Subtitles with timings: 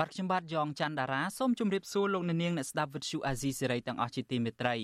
[0.00, 4.76] បាទខ្ញុំបាទយ៉ងច័ន្ទដារាសូមជម្រាបសួរលោកអ្នកនាងអ្នកស្ដាប់វិទ្យុអាស៊ីសេរីទាំងអស់ជាទីមេត្រី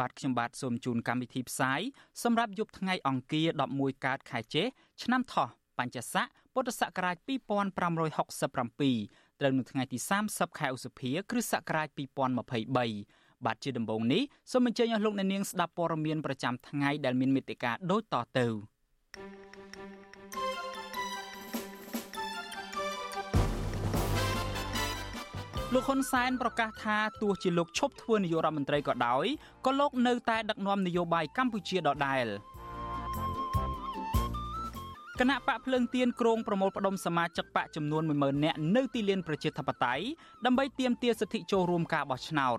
[0.00, 1.80] បាទខ្ញុំបាទសូមជូនកម្មវិធីផ្សាយ
[2.22, 4.64] សម្រាប់យប់ថ្ងៃអង្គារ11កើតខែចេ
[5.02, 11.88] ឆ្នាំថោះបញ្ញស័កពុទ្ធសករាជ2567ត្រូវនៅថ្ងៃទី30ខែឧសភា គ្រិស្តសករាជ
[12.56, 18.46] 2023បាទជាដំបូងនេះសូមអញ្ជើញអស់លោកអ្នកនាងស្ដាប់ព័ត៌មានប្រចាំថ្ងៃដែលមានមេត្តាដូចតទៅ
[25.74, 29.26] លោកហ៊ុនសែនប្រកាសថាទោះជាលោកឈប់ធ្វើនាយករដ្ឋមន្ត្រីក៏ដោយ
[29.66, 32.26] ក៏លោកនៅតែដឹកនាំនយោបាយកម្ពុជាដដែល
[35.20, 40.04] គណៈបកភ្លើងទៀនក្រុងប្រមូលផ្ដុំសមាជិកបកចំនួន10000នាក់នៅទីលានប្រជាធិបតេយ្យ
[40.44, 42.58] ដើម្បីទាមទារសិទ្ធិចូលរួមការបោះឆ្នោត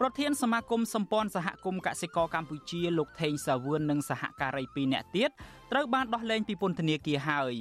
[0.00, 5.30] ប្រធានសមាគមសម្ព័ន្ធសហគមន៍កសិករកម្ពុជាលោកថេងសាវឿននិងសហការី2នាក់ទៀត
[5.72, 7.56] ត្រូវបានដោះលែងពីពន្ធនាគារហើយ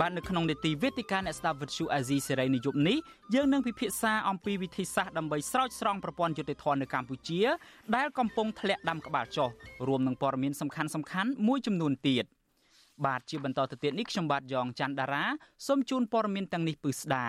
[0.00, 2.98] បាននៅក្នុងនេតិវេទិកាអ្នកស្ដាប់វិទ្យុអាស៊ីសេរីនិយមនេះ
[3.34, 7.40] យើងនឹងពិភាក្សាអំពីវិធីសាស្ត្រដើម្បីស្រោចស្រង់ប្រព័ន្ធយុតិធធម៌នៅកម្ពុជា
[7.96, 9.48] ដែលកំពុងធ្លាក់ដាំក្បាលចុះ
[9.86, 12.24] រួមនឹងព័ត៌មានសំខាន់សំខាន់មួយចំនួនទៀត
[13.06, 15.24] បាទជាបន្តទៅទៀតនេះខ្ញុំបាទយ៉ងច័ន្ទដារា
[15.66, 17.26] សូមជូនព័ត៌មានទាំងនេះពឺស្ដា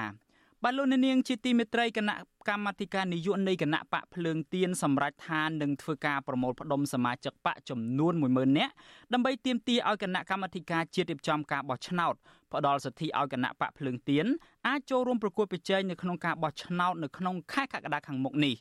[0.63, 2.15] បាទលោកនាងជាទីមេត្រីគណៈ
[2.49, 8.73] កម្មាធិការនយោបាយនៃគណៈបកភ្លើងទៀនសម្រាប់ថានឹងធ្វើការប្រមូលផ្ដុំសមាជិកបកចំនួន10000នាក់
[9.13, 12.13] ដើម្បីទាមទារឲ្យគណៈកម្មាធិការជាតិរៀបចំការបោះឆ្នោត
[12.51, 14.25] ផ្ដល់សិទ្ធិឲ្យគណៈបកភ្លើងទៀន
[14.67, 18.55] អាចចូលរួមប្រគល់ប្រជែងនៅក្នុងការបោះឆ្នោតនៅក្នុងខែកក្កដាខាងមុខនេះ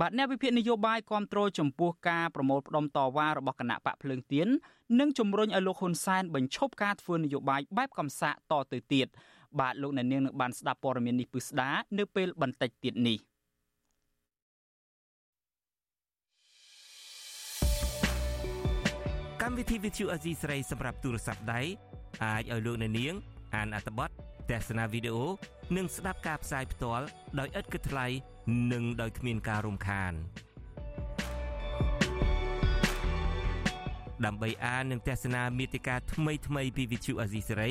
[0.00, 4.48] បាទអ្នកវិភាគនយោបាយគ្រប់គ្រងចំពោះការប្រមូលផ្ដុំតវ៉ារបស់គណៈបកភ្លើងទៀន
[5.00, 9.08] និងជំរុញឲ្យលោកហ៊ុនសែនបញ្ឈប់ការធ្វើនយោបាយបែបកំសាកតទៅទៀត
[9.60, 13.18] បាទលោកអ្នកនាងនឹងបានស្ដាប់ព័ត៌មាននេះពឹស្ដានៅពេលបន្តិចទៀតនេះ
[19.42, 21.60] កម្មវិធី Vithu Azizi ស្រីសម្រាប់ទូរស័ព្ទដៃ
[22.24, 23.14] អាចឲ្យលោកអ្នកនាង
[23.54, 24.10] អានអត្ថបទ
[24.50, 25.26] ទស្សនាវីដេអូ
[25.76, 27.04] និងស្ដាប់ការផ្សាយផ្ទាល់
[27.38, 28.06] ដោយឥតគិតថ្លៃ
[28.72, 30.12] និងដោយគ្មានការរំខាន
[34.24, 37.70] ដើម្បីអាននិងទស្សនាមេតិការថ្មីៗពី Vithu Azizi សេរី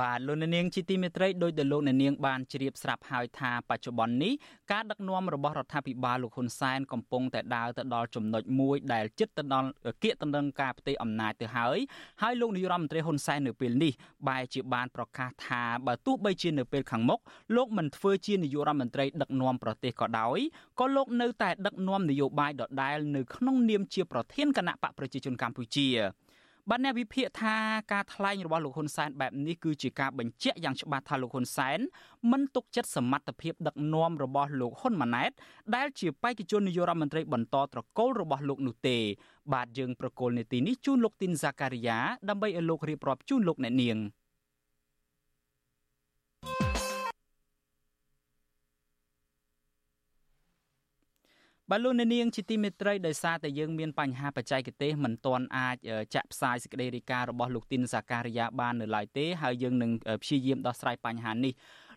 [0.00, 4.32] បាទលោកនាងជាទីមេត្រីដោយដែលលោកនាងបានជ្រាបស្រាប់ហើយថាបច្ចុប្បន្ននេះ
[4.72, 9.68] ការដឹកនាំរបស់រដ្ឋាភិបាលលោកហ៊ុនសែនកំពុងតែដើរទៅដល់ចំណុចមួយដែលជិតទៅដល់
[10.02, 11.78] គៀកដណ្ដឹងការផ្ទេរអំណាចទៅហើយ
[12.22, 13.92] ហើយលោកនាយរដ្ឋមន្ត្រីហ៊ុនសែននៅពេលនេះ
[14.28, 17.20] បែរជាបានប្រកាសថាបើទោះបីជានៅពេលខាងមុខ
[17.56, 20.38] លោកមិនធ្វើជានាយករដ្ឋមន្ត្រីដឹកនាំប្រទេសក៏ដោយ
[20.80, 25.88] ក៏លោកនៅតែដឹកនាំនយោបាយដដែលនៅក្នុងនាមជាប្រធានគណៈបកប្រជាជនកម្ពុជា
[26.70, 27.56] បាទអ្នកវិភាគថា
[27.92, 31.78] ការថ្លែងរបស់លោកហ៊ុនសែនបែបនេះគឺជាការបញ្ជាក់យ៉ាងច្បាស់ថាលោកហ៊ុនសែន
[32.30, 35.30] មិនទុកចិត្តសមត្ថភាពដឹកនាំរបស់លោកហ៊ុនម៉ាណែត
[35.74, 38.98] ដែលជាបេក្ខជននាយករដ្ឋមន្ត្រីបន្តត្រកូលរបស់លោកនោះទេ
[39.52, 43.98] បាទយើងប្រកូលនេតិនេះជូនលោកទីនហ្សាការីយ៉ាដើម្បីឲ្យលោករៀបរាប់ជូនលោកអ្នកនាង។
[51.70, 55.76] បាទលោកអ្នកនាងជាទីមេត្រីដោយសារតែយើងមានបញ្ហាបច្ចេកទេសមិនទាន់អាច
[56.14, 59.90] ចាក់ផ្សាយសេចក្តីរាយការណ៍របស់លោកទីនសាការីយ៉ាបាននៅឡើយទេហើយយើងនឹង
[60.22, 61.52] ព្យាយាមដោះស្រាយបញ្ហានេះ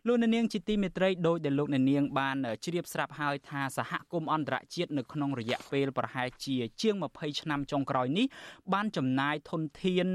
[0.08, 8.26] លោកអ្នកនាងជាទីមេត្រីដោយដែលលោកអ្នកនាងបានជ្រាបស្រាប់ហើយថាសហគមន៍អន្តរជាតិនៅក្នុងរយៈពេលប្រហែលជាជាង20ឆ្នាំចុងក្រោយនេះ
[8.74, 10.08] បានចំណាយធនធាន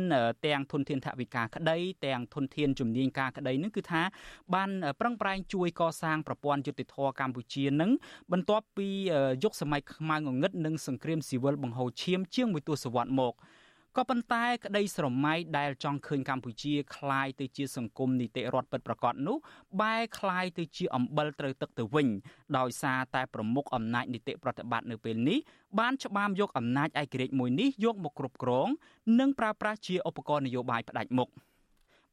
[0.47, 4.03] ទាំងធនធានថវិកាក្តីទាំងធនធានជំនាញការក្តីនឹងគឺថា
[4.55, 4.71] បាន
[5.01, 7.91] ប្រឹងប្រែងជួយកសាងប្រព័ន្ធយុតិធធកម្ពុជានឹង
[8.33, 8.89] បន្ទាប់ពី
[9.45, 13.35] យុគសម័យខ្មៅងងឹតនិងសង្គ្រាមស៊ីវិលបង្ហូរឈាមជាងមួយទសវត្សរ៍មក
[13.98, 19.38] ក៏ប៉ុន្តែក្តីស្រមៃដែលចង់ឃើញកម្ពុជាคลายទៅជាសង្គមនីតិរដ្ឋពិតប្រាកដនោះ
[19.82, 22.08] បែរคลายទៅជាអំបិលត្រូវទឹកទៅវិញ
[22.58, 25.40] ដោយសារតែប្រមុខអំណាចនីតិប្រតិបត្តិនៅពេលនេះ
[25.80, 28.68] បានច្បាមយកអំណាចឯករាជ្យមួយនេះយកមកគ្រប់គ្រង
[29.20, 31.30] និងប្រើប្រាស់ជាឧបករណ៍នយោបាយផ្ដាច់មុខ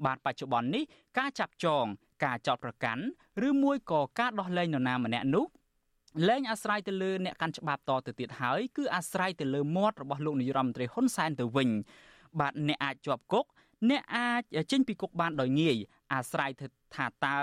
[0.05, 0.85] បាទបច្ចុប្បន្ននេះ
[1.19, 1.85] ការចាប់ចង
[2.25, 3.03] ការចោតប្រកាន់
[3.49, 5.45] ឬមួយក៏ការដោះលែងនរណាម្នាក់នោះ
[6.28, 11.70] លែងអាស្រ័យទៅលើអ្នកកាន់ច្បាប់តទៅទៀតហើយគឺអាស្រ័យទៅលើមាត់របស់លោកនាយរដ្ឋមន្ត្រីហ៊ុនសែនទៅវិញ
[12.40, 13.46] បាទអ្នកអាចជាប់គុក
[13.90, 14.42] អ្នកអាច
[14.72, 15.76] ចេញពីគុកបានដោយងាយ
[16.14, 16.52] អាស្រ័យ
[16.96, 17.36] ថាតើ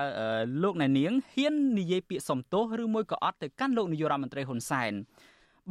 [0.63, 4.93] លោកអ្នកនាងហ៊ាននិយាយពាក្យសំទោសឬមួយក៏អត់ទៅកាន់លោកនាយករដ្ឋមន្ត្រីហ៊ុនសែន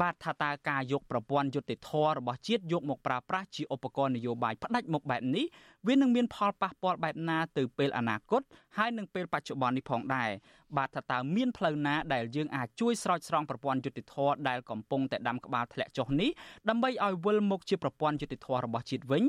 [0.01, 5.45] បាទថាតើការយកប្រព័ន្ធយុតិធធរបស់ជាតិយកមកប្រើប្រាស់ជាឧបករណ៍នយោបាយផ្ដាច់មុខបែបនេះ
[5.87, 8.41] វានឹងមានផលប៉ះពាល់បែបណាទៅពេលអនាគត
[8.77, 10.29] ហើយនឹងពេលបច្ចុប្បន្ននេះផងដែរ
[10.77, 14.15] បាទថាតើមានផ្លូវណាដែលយើងអាចជួយស្រោចស្រង់ប្រព័ន្ធយុតិធធ
[14.49, 16.29] ដែលកំពុងតែដាំក្បាលធ្លាក់ចុះនេះ
[16.69, 19.23] ដើម្បីឲ្យវិលមកជាប្រព័ន្ធយុតិធធរបស់ជាតិវិញ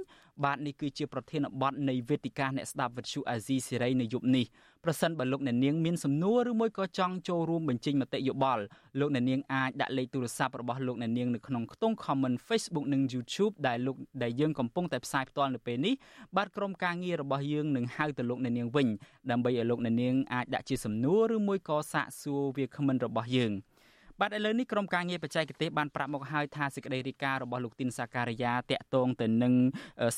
[0.45, 4.47] បាទនេះគឺជាប្រធានបទនៃវេទិកាអ្នកស្ដាប់វិទ្យុអាស៊ីសេរីនៅយប់នេះ
[4.85, 8.63] ប្រសិនបើលោកអ្នកនាងមានសំណួរឬមួយក៏ចង់ចូលរួមបញ្ចេញមតិយោបល់
[9.01, 15.95] លោកអ្នកនាងអាចដាក់លេខទូរស័ព្ទរបស់លោកអ្នកនាងនៅក្នុងខ្ទង់ comment Facebook និង YouTube ដែលលោកដែលយើងកំពុងតែផ្សាយផ្ទាល់នៅពេលនេះ
[16.37, 18.89] បាទក្រុមការងាររបស់យើងនឹងហៅទៅលោកអ្នកនាងវិញ
[19.31, 23.53] ដើម្បីឲ្យលោកអ្នកនាងអាចដាក់ជាសំណួរឬមួយក៏សាកសួរវាគ្មិនរបស់យើង។
[24.21, 29.55] បាទឥឡូវនេះក្រុមការងារបច្ចេកទេសបានប្រាប់មកហើយថាសេចក្តីរាយការណ៍របស់លោកទីនសាការីយ៉ាតាក់ទងទៅនឹង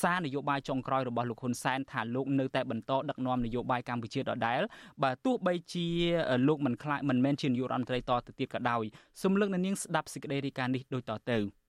[0.02, 4.62] សារនយោបាយចុងក្រោយរបស់លោកហ៊ុនសែនថាលោកនៅតែបន្តដឹកនាំនយោបាយកម្ពុជាដដែល
[5.02, 5.86] បាទទោះបីជា
[6.48, 8.84] លោកមិនខ្លាចមិនមែនជានាយករដ្ឋមន្ត្រីតទៅទៀតក៏ដោយ
[9.22, 11.65] សូមលើកនៅនាងស្ដាប់សេចក្តីរាយការណ៍នេះដូចតទៅ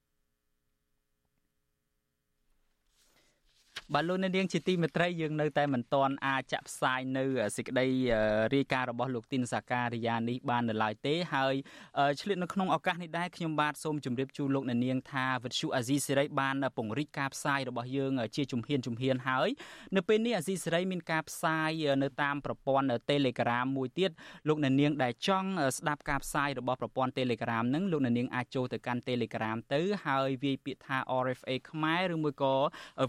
[3.93, 7.25] បាទលោកនាងជាទីមេត្រីយើងនៅតែមិនទាន់អាចចាក់ផ្សាយនៅ
[7.57, 7.87] សេចក្តី
[8.55, 11.55] រាយការណ៍របស់លោកទីនសាការីយ៉ានេះបាននៅឡើយទេហើយ
[12.21, 19.49] ឆ្លៀតនៅក្នុងឱកាសនេះដែរខ្ញុំបាទសូមជម្រាបជូនលោកនាងថាវិទ្យុអាស៊ីសេរីបានពង្រីកការផ្សាយរបស់យើងជាជំហានជំហានហើយ
[19.95, 21.71] នៅពេលនេះអាស៊ីសេរីមានការផ្សាយ
[22.03, 24.11] នៅតាមប្រព័ន្ធ Telegram មួយទៀត
[24.47, 32.55] លោកនាងដែលចង់ស្ដាប់ការផ្សាយរបស់ប្រព័ន្ធ Telegram ហ្នឹងលោកនាងអាចចូលទៅកាន់ Telegram ទៅហើយវាយពាក្យថា RFA ខ្មែរឬមួយក៏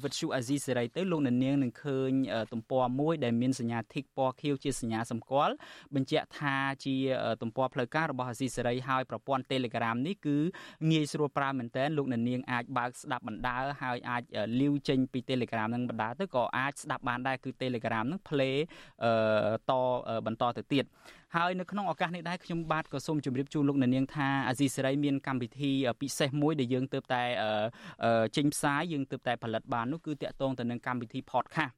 [0.04, 2.12] វិទ្យុអាស៊ីសេរីទៅលោកអ្នកនាងនឹងឃើញ
[2.52, 5.54] ទំព័រមួយដែលមានសញ្ញាធីកពណ៌ខៀវជាសញ្ញាសម្គាល់
[5.94, 6.94] បញ្ជាក់ថាជា
[7.42, 10.36] ទំព័រផ្លូវការរបស់អាស៊ីសេរីហើយប្រព័ន្ធ Telegram នេះគឺ
[10.90, 14.22] ងាយស្រួលប្រើមែនទែនលោកអ្នកនាងអាចបើកស្ដាប់បណ្ដើហើយអាច
[14.60, 18.56] លាវចេញពី Telegram នឹងបណ្ដើទៅក៏អាចស្ដាប់បានដែរគឺ Telegram នឹង play
[19.70, 19.72] ត
[20.26, 20.86] បន្តទៅទៀត
[21.36, 25.70] ហើយនៅក្នុងឱកាសនេះដែរខ្ញុំបាទក៏សូមជម្រាបជូនលោកអ្នកនាងថាអាស៊ីសេរីមានកម្មវិធី
[26.00, 27.22] ពិសេសមួយដែលយើងទើបតែ
[28.36, 31.74] ចេញផ្សាយយើងទើបតែផលិតបាននោះគឺតាក់ទងទៅនឹងកម្មវិធី podcast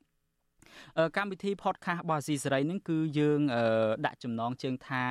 [1.16, 3.40] កម្មវិធី podcast របស់អាស៊ីសេរីនឹងគឺយើង
[4.06, 5.02] ដាក់ចំណងជើងថា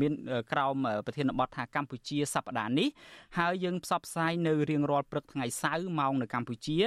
[0.00, 0.12] មាន
[0.52, 0.76] ក្រោម
[1.06, 2.88] ប្រធានបទថាកម្ពុជាសប្តាហ៍នេះ
[3.38, 6.78] ហើយយើងផ្សព្វផ្សាយនៅរៀងរាល់ព្រឹកថ្ងៃសៅរ៍ម៉ោងនៅកម្ពុជា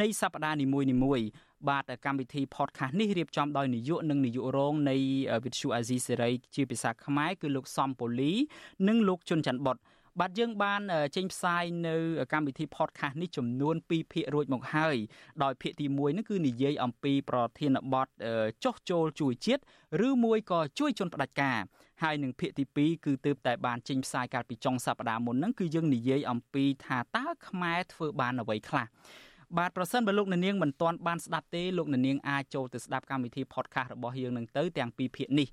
[0.00, 1.26] នៃសប្តាហ៍នីមួយៗ
[1.68, 4.96] បាទកម្មវិធី podcast នេះរៀបចំដោយនាយកនិងនាយករងនៃ
[5.44, 8.32] វិទ្យុអាស៊ីសេរីជាភាសាខ្មែរគឺលោកសំពូលី
[8.88, 9.76] និងលោកជុនច័ន្ទបុត
[10.20, 10.80] បាទយើងបាន
[11.16, 11.96] ចេញផ្សាយនៅ
[12.32, 14.96] កម្មវិធី podcast នេះចំនួន2ភាគរួចមកហើយ
[15.42, 18.08] ដោយភាគទី1នេះគឺនិយាយអំពីប្រធានបទ
[18.64, 19.62] ចោះចូលជួយជាតិ
[20.06, 21.58] ឬមួយក៏ជួយជនផ្ដាច់ការ
[22.02, 28.86] ហើយនឹងភាគទី2គឺទើបតែបានចេញផ្សាយកាលពីចុងសប្តាហ៍មុនហ្នឹងគឺយើងនិយាយអំពីថាតើខ្មែរធ្វើបានអ្វីខ្លះ
[29.58, 35.48] បាទប្រសិនបើលោកអ្នកនាងមិនទាន់បានស្ដាប់ទេលោកអ្នកនាងអាចចូលទៅស្ដាប់កម្មវិធី podcast របស់យើងនឹងទៅទាំងពីរភាគនេះ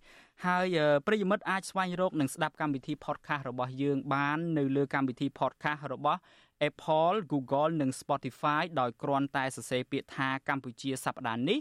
[0.46, 0.66] ហើយ
[1.08, 6.20] ប្រិយមិត្តអាចស្វែងរកនិងស្ដាប់កម្មវិធី podcast របស់យើងបាននៅលើកម្មវិធី podcast របស់
[6.70, 11.60] Apple, Google និង Spotify ដោយគ្រាន់តែសរសេរពាក្យថាកម្ពុជាសប្តាហ៍នេះ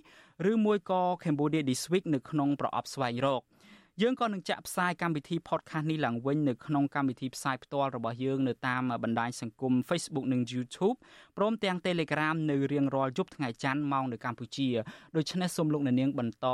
[0.50, 3.42] ឬមួយក៏ Cambodia This Week នៅក្នុងប្រអប់ស្វែងរក
[4.02, 10.96] យើងក៏នឹងចាក់ផ្សាយកម្មវិធី podcast នេះឡើងវិញនៅក្នុងកម្មវិធីផ្សាយផ្ទាល់របស់យើងនៅតាមបណ្ដាញសង្គម Facebook និង YouTube
[11.36, 14.68] ព្រមទាំង Telegram នៅរៀងរាល់យប់ថ្ងៃច័ន្ទម៉ោងនៅកម្ពុជា
[15.16, 16.46] ដូច្នេះសូមលោកអ្នកនាងបន្ត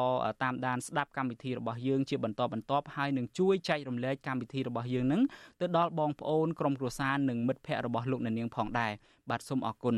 [0.43, 5.23] តាមដានស្ដាប់កម្មវិធីរបស់យើងជាបន្តបន្ទាប់ហើយនឹងជួយចែករំលែកកម្មវិធីរបស់យើងនឹង
[5.61, 8.93] ទៅដល់បងប្អូនក្រុមគ្រួសារនិងមិត្តភ័ក្តិរបស់លោកអ្នកនាងផងដែរ
[9.31, 9.97] បាទសូមអរគុណ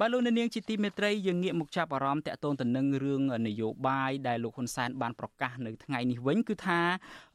[0.00, 6.80] បាទលោកនាងជាទីមេត្រីយើងងាកមកចាប់អារម្មណ៍តាក់ទងទៅនឹងរឿងនយោបាយដែលលោកហ៊ុនសែនបានប្រកាសនៅថ្ងៃនេះវិញគឺថា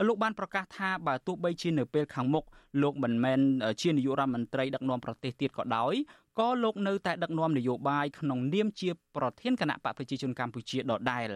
[0.08, 2.44] លោកបានប្រកាសថាបើទោះបីជានៅពេលខាងមុខ
[2.82, 3.40] លោកមិនមែន
[3.82, 5.94] ជានាយករដ្ឋមន្ត្រីដឹកនាំប្រទេសទៀតក៏ដោយ
[6.40, 11.28] ក៏លោកនៅតែដឹកនាំនយោបាយក្នុងនាមជាប្រធានគណៈបកប្រជាជនកម្ពុជាដដែល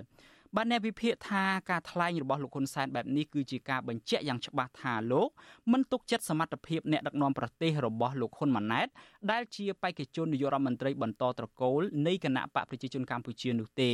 [0.55, 5.29] បាទអ្នកវិភាគថាការថ្លែងរបស់លោកហ៊ុនសែនបែបនេះគឺជាការបញ្ជាក់យ៉ាងច្បាស់ថាលោក
[5.71, 8.87] មិនទុកចិត្តសមត្ថភាពអ្នកដឹកនាំប្រទេសរបស់លោកហ៊ុនម៉ាណែត
[9.31, 13.91] ដែលជាបេក្ខជននាយករដ្ឋមន្ត្រីបន្តត្រកូលនៃគណៈបកប្រជាជនកម្ពុជានោះទេ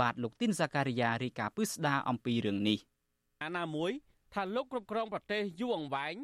[0.00, 2.78] បាទលោកទីនសាការីយ៉ារាយការណ៍ពឹស្ដារអំពីរឿងនេះ
[3.42, 3.90] អាណាមួយ
[4.34, 6.14] ថាលោកគ្រប់គ្រងប្រទេសយូរអង្វែង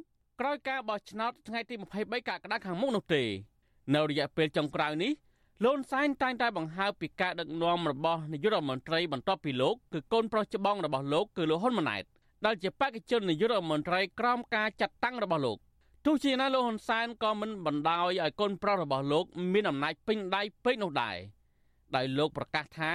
[0.40, 3.22] ក្រោយការបោះឆ្នោតថ្ងៃទី23កក្កដាខាងមុខនោះទេ
[3.94, 5.12] នៅរយៈពេលចុងក្រោយនេះ
[5.62, 12.04] លន់សែនតែងតែបង្ហើបពីការដឹកនាំរបស់នាយករដ្ឋមន្ត្រីបន្ទាប់ពីលោកគឺកូនប្រុសច្បងរបស់លោកគឺលោកហ៊ុនម៉ាណែត
[12.44, 15.58] ដែលជាបេក្ខជននាយករដ្ឋមន្ត្រីក្រោមការចាត់តាំងរបស់លោក
[16.06, 21.16] ទោះជាណាលោកហ៊ុនសែនក៏មិនបណ្ដោយឲ្យកូនប្រុសរបស់លោកមានអំណាចពេញដៃពេកនោះដែរ
[21.96, 22.92] ដោយលោកប្រកាសថា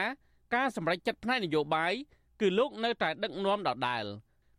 [0.55, 1.93] ការសម្រេចចិត្តផ្នែកនយោបាយ
[2.41, 4.03] គឺលោកនៅតែដឹកនាំដដែល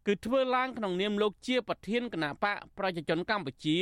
[0.06, 3.78] គឺធ្វើឡើងក្នុងនាមលោកជាប្រធានគណៈបកប្រជាជនកម្ពុជា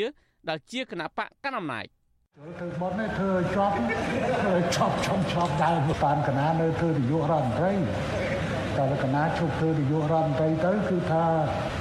[0.49, 1.87] ដែលជាគណៈបកកណ្ដាលអំណាច
[2.39, 7.73] ធ្វើបត់នេះធ្វើជាប់ធ្វើជាប់ចំជាប់ដើមតានកណានៅធ្វើនយោបាយរដ្ឋមន្ត្រី
[8.79, 11.25] តើកណាជប់ធ្វើនយោបាយរដ្ឋមន្ត្រីទៅគឺថា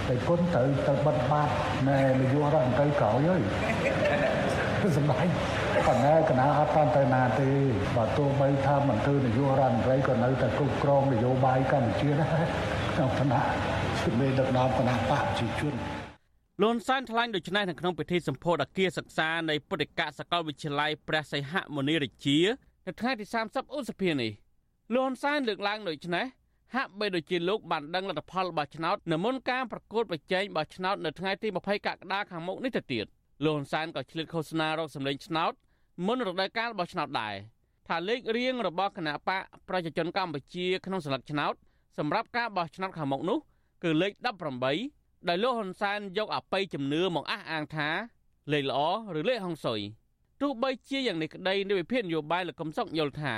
[0.08, 1.54] តែគុណត្រូវទៅបិទបាត់
[1.88, 3.42] ណែនយោបាយរដ្ឋមន្ត្រីក្រោយហើយ
[4.98, 5.28] សម្ដែង
[5.88, 7.50] ប៉ុន្តែគណៈអត់តាន់ទៅណាទេ
[7.96, 12.44] បើទោះបីថាមិនធ្វើនយោបាយរដ្ឋមន្ត្រីក៏នៅតែគ្រប់គ្រងនយោបាយកម្ពុជាដែរ
[12.96, 13.42] ក្នុងឋានៈ
[14.02, 15.74] ជាមេដឹកនាំគណៈបកប្រជាជន
[16.64, 22.38] លន់សានថ្លែងដូចនេះនៅក្នុងពិធីសម្ពោធអគារសិក្សានៃពុទ្ធិកសាកលវិទ្យាល័យព្រះសីហមុនីរាជា
[22.88, 24.32] នៅថ្ងៃទី30ឧសភានេះ
[24.96, 26.26] លន់សានលើកឡើងដូចនេះ
[26.76, 33.06] ហាក់បីដូចជាលោកបានដឹងលទ្ធផលរបស់ឆ្នោតនៅមុនការប្រកួតប្រជែងបោះឆ្នោតនៅថ្ងៃទី20កក្កដាខាងមុខនេះទៅទៀត
[33.46, 35.54] លោកហ៊ុនសែនក៏ឆ្លៀតឃោសនារកសម្លេងឆ្នោត
[36.06, 37.36] មុនរដូវកាលបោះឆ្នោតដែរ
[37.88, 41.54] ថាលេខរៀងរបស់គណៈបកប្រជាជនកម្ពុជាក្នុងសន្លឹកឆ្នោត
[41.98, 43.40] សម្រាប់ការបោះឆ្នោតខាងមុខនោះ
[43.84, 47.90] គឺលេខ18 ដែលលោកហ៊ុនសែនយកអបិយជំនឿមកអះអាងថា
[48.52, 48.80] លេខល្អ
[49.18, 49.80] ឬលេខហុងស៊ុយ
[50.42, 53.36] ទោះបីជាយ៉ាងនេះក្តីនៃវិភាគនយោបាយលោកកំសុកយល់ថា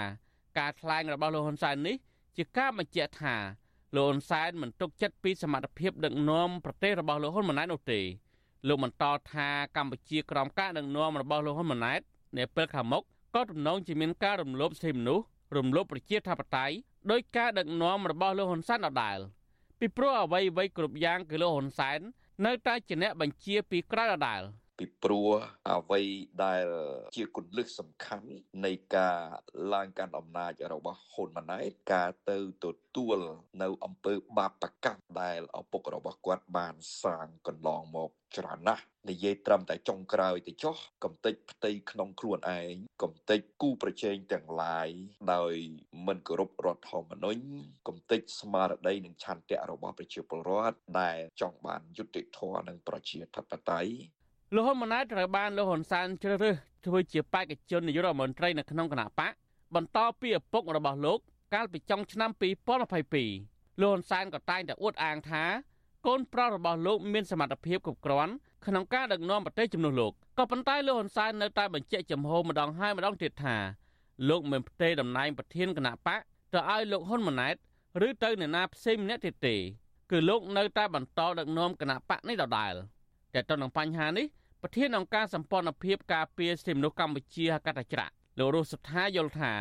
[0.58, 1.96] ការថ្លែងរបស់លោកហ៊ុនសែននេះ
[2.38, 3.36] ជាការបញ្ជាក់ថា
[3.96, 8.00] លោកហ៊ុនសែនមិនទុកចិត្តពីសមត្ថភាពដឹកនាំប្រទេសរបស់លោកហ៊ុនម៉ាណែតនោះទេ
[8.68, 12.02] លោកបន្តថាកម្ពុជាក្រោមការដឹកនាំរបស់លោកហ៊ុនម៉ាណែត
[12.38, 13.04] នៅពេលខាងមុខ
[13.36, 15.26] ក៏ទំនងជាមានការរំលោភសិទ្ធិមនុស្ស
[15.58, 16.76] រំលោភប្រជាធិបតេយ្យ
[17.12, 19.20] ដោយការដឹកនាំរបស់លោកហ៊ុនសែនដដែល
[19.80, 22.00] ពីព្រោះអ្វីអ្វីគ្រប់យ៉ាងគឺលោកហ៊ុនសែន
[22.46, 24.42] នៅតែជាអ្នកបញ្ជាពីក្រៅដដែល
[24.80, 25.30] ពីព្រោះ
[25.70, 26.02] អ្វី
[26.46, 26.66] ដែល
[27.16, 28.30] ជាគន្លឹះសំខាន់
[28.66, 29.20] នៃការ
[29.74, 33.18] ឡើងកាន់អំណាចរបស់ហ៊ុនម៉ាណែតការទៅទទួល
[33.62, 34.52] នៅអំពើបាប
[34.86, 44.90] កម្មដែលឪពុករបស់គាត់បានសាងកន្លងមកច្រើនណាស់និយាយត្រឹមតែចុងក្រោយទៅចុះកំតិចផ្ទៃក្នុងខ្លួនឯងកំតិចគូប្រជែងទាំងឡាយ
[45.34, 45.54] ដោយ
[46.08, 47.44] មិនគោរពរដ្ឋធម្មនុញ្ញ
[47.88, 54.19] កំតិចស្មារតីនិងឆន្ទៈរបស់ប្រជាពលរដ្ឋដែលចង់បានយុត្តិធម៌និងប្រជាធិបតេយ្យ
[54.56, 59.34] លោកហ៊ុនម៉ាណែតត្រូវបានលោកហ៊ុនសែនជ្រើសរើសធ្វើជាបេក្ខជននាយករដ្ឋមន្ត្រីនៅក្នុងគណៈបក
[59.76, 61.20] បន្តពីឪពុករបស់លោក
[61.54, 65.44] កាលពីចុងឆ្នាំ2022លោកហ៊ុនសែនក៏តែងតែអួតអាងថា
[66.08, 68.34] កូនប្រុសរបស់លោកមានសមត្ថភាពគ្រប់គ្រាន់
[68.66, 73.56] ក្នុងការដឹកនាំប្រទេសជំនួសលោកក៏ប៉ុន្តែលោកហ៊ុនសែននៅតែបញ្ជាក់ចំហម្ដងហើយម្ដងទៀតថា
[74.30, 76.20] លោកមិនផ្ទេរតំណែងប្រធានគណៈបក
[76.54, 77.56] ទៅឲ្យលោកហ៊ុនម៉ាណែត
[78.08, 79.56] ឬទៅអ្នកណាផ្សេងម្នាក់ទៀតទេ
[80.12, 82.74] គឺលោកនៅតែបន្តដឹកនាំគណៈបកនេះដដែល
[83.34, 84.26] តែទៅនឹងបញ្ហានេះ
[84.62, 89.54] ប្រធានអង្គការសម្ព័ន្ធភាពការពារសិទ្ធិមនុស្សកម្ពុជាហកតច្រាក់លោករស់សុថាយល់ថា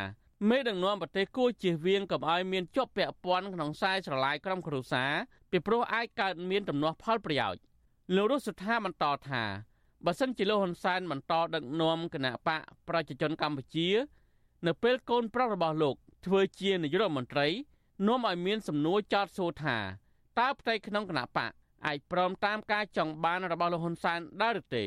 [0.49, 5.11] មេដឹកនាំប្រទេសគួរជៀសវាងកុំឲ្យមានជាប់ពាក់ព័ន្ធក្នុងខ្សែស្រឡាយក្រុមគ្រួសារ
[5.51, 7.61] ពីព្រោះអាចកើតមានដំណោះផលប្រយោជន៍
[8.15, 9.43] លោករស់សុថាបន្តថា
[10.05, 13.89] បើសិនជាលោកហ៊ុនសែនបន្តដឹកនាំគណៈបកប្រជាជនកម្ពុជា
[14.67, 15.95] នៅពេលកូនប្រុសរបស់លោក
[16.25, 17.47] ធ្វើជានាយករដ្ឋមន្ត្រី
[18.07, 19.77] នាំឲ្យមានសំណួរចោទសួរថា
[20.39, 21.51] តើផ្ទៃក្នុងគណៈបក
[21.87, 24.83] អាចព្រមតាមការចង់បានរបស់លោកហ៊ុនសែនដែរឬទេ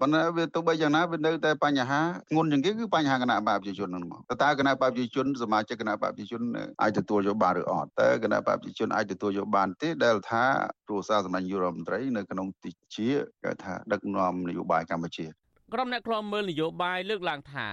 [0.00, 2.00] ប៉ុន្តែវាទោះបីយ៉ាងណាវានៅតែបញ្ហា
[2.30, 6.40] ធ្ងន់ជាងគេគឺបញ្ហាគណៈបកប្រជាជនហ្នឹងមកតើគណៈបកប្រជាជនសមាជិកគណៈបកប្រជាជន
[6.82, 10.44] អាចទទួលយកបានឬអត់តើគណៈបកប្រជាជនអាចទទួលយកបានទេដែលថា
[10.86, 13.08] គ្រួសារសម្ដេចយុរដ្ឋមន្ត្រីនៅក្នុងទីជា
[13.44, 15.26] គេថាដឹកនាំនយោបាយកម្ពុជា
[15.74, 17.66] ក្រុមអ្នកខ្លាំមើលនយោបាយលើកឡើងថា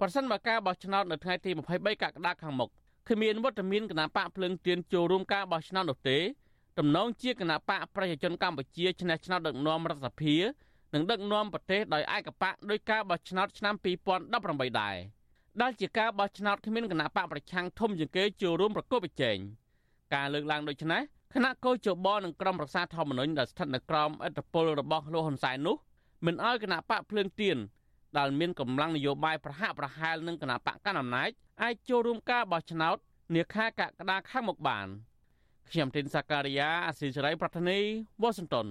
[0.00, 2.70] ប្រសិនបើការបោះឆ្នោតនៅថ្ងៃទី23កក្កដាខាងមុខ
[3.08, 6.18] គ្មានវត្តមានគណៈបកភ្លើងទៀនចូលរួមការបោះឆ្នោតនោះទេ
[6.78, 10.36] តំណងជាគណៈបកប្រជាជនកម្ពុជាឈ្នះឆ្នោតដឹកនាំរដ្ឋសភា
[10.94, 14.96] និងដឹកនាំប្រទេសដោយឯកបកដោយការបោះឆ្នោតឆ្នាំ2018ដែរ
[15.62, 19.36] ដែលជាការបោះឆ្នោតគ្មានគណៈបកប្រឆាំងធំជាងគេចូលរួមប្រកបប្រជែង
[20.14, 21.02] ការលើកឡើងដូចនេះ
[21.34, 25.76] គណៈកោជបនិងក្រុមប្រឹក្សាធម្មនុញ្ញដែលស្ថិតនៅក្រោមអធិបតេយ្យរបស់លោកហ៊ុនសែននោះ
[26.26, 27.56] មិនអោយគណៈបកភ្លើងទៀន
[28.18, 31.30] ដែលមានកម្លាំងនយោបាយប្រហាក់ប្រហែលនឹងគណៈបកកណ្ដាលអំណាច
[31.62, 32.96] អាចចូលរួមការបោះឆ្នោត
[33.34, 34.88] នាខែកក្កដាខាងមុខបាន។
[35.70, 37.78] ខ្ញុំទីនសាការីយ៉ាអស៊ីសេរីប្រធានី
[38.22, 38.66] វ៉ាស៊ីនតោន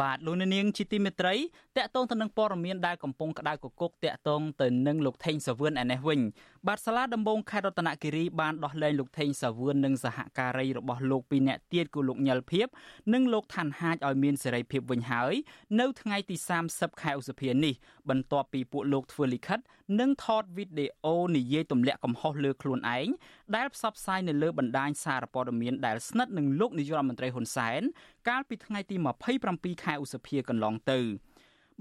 [0.00, 1.34] បាទលោកនាងជាទីមេត្រី
[1.76, 6.20] តកតងទៅនឹងព័ត៌មានដែលកំពុងក្តៅគគុកតកតងទៅនឹងលោកថេងសាវឿនឯនេះវិញ
[6.68, 12.68] បាទសាលាដំបងខេត្តរតនគិរីបានដោះលែងលោកថេងសាវឿននិងសហការីរបស់លោកពីរនាក់ទៀតគឺលោកញិលភៀប
[13.14, 15.32] និងលោកឋានហាជឲ្យមានសេរីភាពវិញហើយ
[15.80, 16.36] នៅថ្ងៃទី
[16.68, 17.74] 30ខែឧសភានេះ
[18.08, 19.58] បន្ទាប់ពីពួកលោកធ្វើលិខិត
[20.00, 23.08] និងថតវីដេអូនិយាយទម្លាក់កំហុសលើខ្លួនឯង
[23.56, 27.80] ដែលផ្សព្វផ្សាយនៅលើបណ្ដាញសារព័ត៌មានដែលស្និទ្ធនឹងលោកនាយករដ្ឋមន្ត្រីហ៊ុនសែន
[28.28, 28.96] កាលពីថ្ងៃទី
[29.40, 31.00] 27ខែឧសភាកន្លងទៅ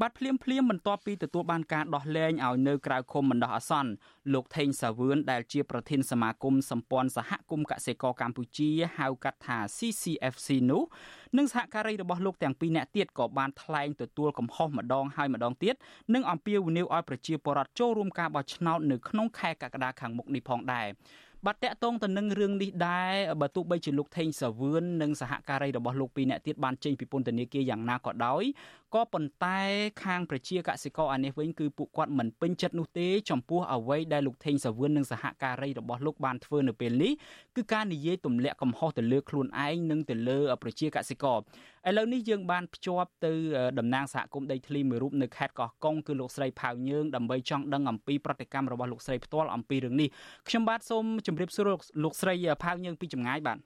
[0.03, 3.91] បាទភ្លាមភ្លាមបន្ទាប់ពីទទួលបានការដោះលែងឲ្យនៅក្រៅឃុំបណ្ដោះអាសន្ន
[4.33, 10.83] លោកថេងសាវឿនដែលជាប្រធានសមាគមសម្ព័ន្ធសហគមន៍កសិករកម្ពុជាហៅកាត់ថា CCFC នោះ
[11.37, 15.75] និងសហការីរបស់លោកទាំងពីរនាក់ទៀតក៏បានថ្លែងទទួលកំហុសម្ដងហើយម្ដងទៀត
[16.13, 20.87] និងអំពាវនាវឲ្យប្រជាពលរដ្ឋចូលរួមការបោះឆ្នោតនៅក្នុងខែកក្កដាខាងមុខនេះផងដែរ
[21.47, 28.43] បាទតកតងទៅនឹងរឿងនេះដែរបើទោះបីជាលោកថេងសាវឿននិងសហការីរបស់លោកពីរនាក់ទៀតបានចេញពីពន្ធនាគារយ៉ាងណាក៏ដោយ
[28.95, 29.59] ក៏ប៉ុន្តែ
[30.03, 37.13] ខាងប្រជាកសិករអានេះវិញគឺពួកគាត់មិនពេញចិត្តនោះទេចំពោះអ្វីដែលលោកថេងសាវឿននិងសហការីរបស់លោកបានធ្វើនៅពេលនេះ
[37.55, 41.37] គឺការនិយាយទម្លាក់កំហុសទៅលើខ្លួនឯងនិងទៅលើប្រជាកសិករ
[41.89, 43.33] ឥឡូវនេះយើងបានភ្ជាប់ទៅ
[43.79, 50.09] តំណាងសហគមន៍ដីធ្លីមួយរូបនៅខេត្តកោះកុងគឺលោកស្រីផៅញើងដើម្បីចង់ដឹងអំពីប្រតិកម្មរបស់លោកស្រីផ្ទាល់អំពីរឿងនេះ
[50.47, 51.69] ខ្ញុំបាទសូមជម្រាបសួរ
[52.03, 52.33] លោកស្រី
[52.63, 53.57] ផៅញើងពីចម្ងាយបាទ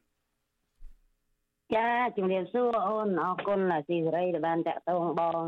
[1.76, 5.44] ចាជំរាបសួរអូនអរគុណស៊ីសេរីដែលបានតាក់ទងបង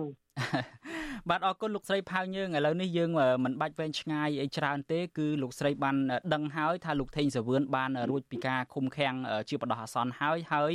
[1.30, 3.12] បាទអរគុណលោកស្រីផៅយើងឥឡូវនេះយើង
[3.46, 5.96] មិនបាច់វែងឆ្ងាយអីច្រើនទេគឺលោកស្រីបាន
[6.34, 9.16] ដឹងហើយថាលោកថេងសាវឿនបានរួចពីការឃុំឃាំង
[9.50, 10.74] ជាបដិអាសន្នហើយហើយ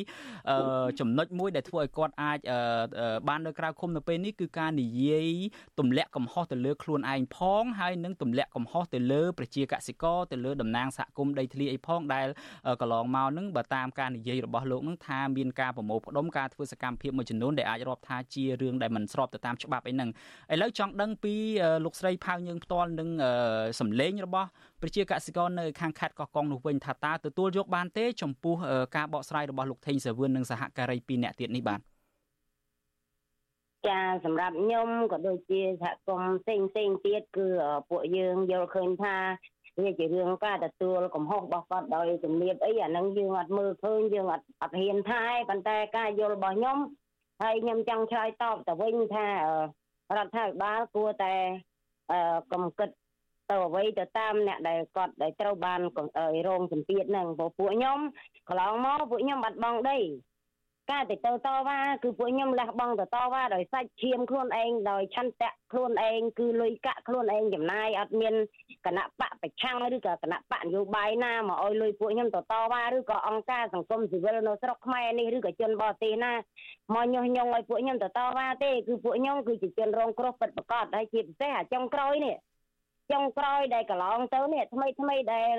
[1.01, 2.39] ចំណុចមួយដែលធ្វើឲ្យគាត់អាច
[3.29, 5.29] បាននៅក្រៅឃុំនៅពេលនេះគឺការនិយាយ
[5.79, 12.27] ទម្លាក់កំហុសទៅលើខ្លួនឯងផងហើយនឹងទម្លាក់កំហុសទៅលើប្រជាកសិករទៅលើតំណាងសហគមន៍ដីធ្លីអីផងដែល
[12.81, 20.11] កន្លងមកនឹងបើតាមការនិយាយរបស់លោកនឹងថាមានការប្រមូលផ្ដុំការធ្វើសកម្មភាពមួយចំនួនដែលអាចរាប់ថាជារឿងដែលមិនស្របទៅតាមច្បាប់អីហ្នឹង
[20.53, 21.35] ឥឡូវចង់ដឹងពី
[21.85, 23.09] លោកស្រីផៅយើងផ្ទាល់នឹង
[23.81, 24.49] សម្លេងរបស់
[24.83, 28.57] ប្រជាកសិករនៅខាងខេត្តកោះកុងនោះវិញថាតើទទួលយកបានទេ ចំពោះ
[28.97, 31.81] ការបកស្រាយរបស់លោកថេងសាវឿននិងសហការី2នាក់ទៀតនេះបាទ
[33.89, 37.47] ចាសម្រាប់ខ្ញុំក៏ដូចជាសហគមន៍ផ្សេងផ្សេងទៀតគឺ
[37.91, 39.17] ពួកយើងយល់ឃើញថា
[39.83, 46.79] វាជារឿងការទទួលកំហុសរបស់គាត់ដោយជំនាញអីអានឹងយើងអត់មើលឃើញយើងអត់អត់ហ៊ានថាឯប៉ុន្តែការយល់របស់ខ្ញុំ
[47.43, 49.27] ហើយខ្ញុំចង់ឆ្លើយតបទៅវិញថា
[50.17, 51.35] រដ្ឋាភិបាលគួរតែ
[52.53, 52.89] កំគិត
[53.51, 55.81] ទៅអ្វីទៅតាមអ្នកដែលគាត់ដែលត្រូវបាន
[56.49, 57.99] រងសម្ពាធហ្នឹងព្រោះពួកខ្ញុំ
[58.49, 59.99] កន្លងមកពួកខ្ញុំបាត់បង់ដី
[60.91, 68.35] ការទៅទៅតវ៉ាគឺពួកខ្ញុំលះបង់ទៅតវ៉ាដោយសាច់ឈាមខ្លួនឯងដោយឆន្ទៈខ្លួនឯងគឺលុយកាក់ខ្លួនឯងចំណាយអត់មាន
[68.87, 76.33] គណៈបកប្រឆាំងឬក៏គណៈបកនយោបាយណាមកឲ្យលុយពួកខ្ញុំទៅតវ៉ាឬក៏អង្គការសង្គមស៊ីវិលនៅស្រុកខ្មែរនេះឬក៏ជនបរទេសណា
[76.95, 82.37] មកញុះញង់ឲ្យពួកខ្ញុំទៅតវ៉ាទេគឺពួកខ្ញុំគឺជាជនរងគ្រោះពិតប្រាកដហើយជាពិសេសអាចុងក្រោយនេះ
[83.13, 85.53] ចុងក្រោយដែលកន្លងទៅនេះថ្មីថ្មីដែល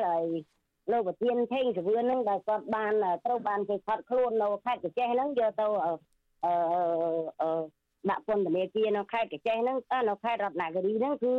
[0.91, 2.93] លោកប្រធានថេងសវឿនហ្នឹងដែលគាត់បាន
[3.25, 5.91] ត្រូវបានគេខត់ខ្លួននៅខេត្តកញ្ចេះហ្នឹងយកទៅអឺ
[7.41, 7.49] អឺ
[8.09, 9.77] ដាក់ពន្ធនាគារនៅខេត្តកញ្ចេះហ្នឹង
[10.09, 11.33] នៅខេត្តរតនគិរីហ្នឹងគឺ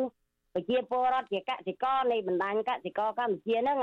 [0.54, 3.78] ប្រជាពលរដ្ឋជាកសិករនៃបណ្ដាញកសិករកម្ពុជាហ្នឹង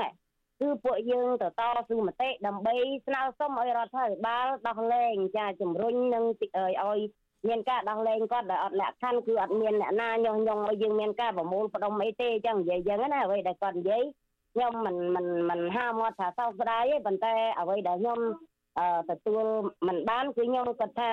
[0.60, 2.74] គឺពួកយើងទៅតស៊ូមតិដើម្បី
[3.06, 7.00] ស្នើសុំឲ្យរដ្ឋាភិបាលដោះលែងចាជំរុញនឹងឲ្យ
[7.48, 14.04] មានការដោះលែងគាត់ដែលអត់លក្ខខណ្ឌគឺអត់មានអ្នកណាញុះញង់ឲ្យយើងមានការប្រមូលផ្ដុំអីទេចឹងនិយាយចឹងណាអ្វីដែលគាត់និយាយ
[14.52, 18.20] ខ្ញុំមិនមិនមិនហាមាត់ថាសោកស្ដាយទេប៉ុន្តែអ្វីដែលខ្ញុំ
[19.10, 19.44] ទទួល
[19.88, 21.12] មិនបានគឺខ្ញុំគាត់ថា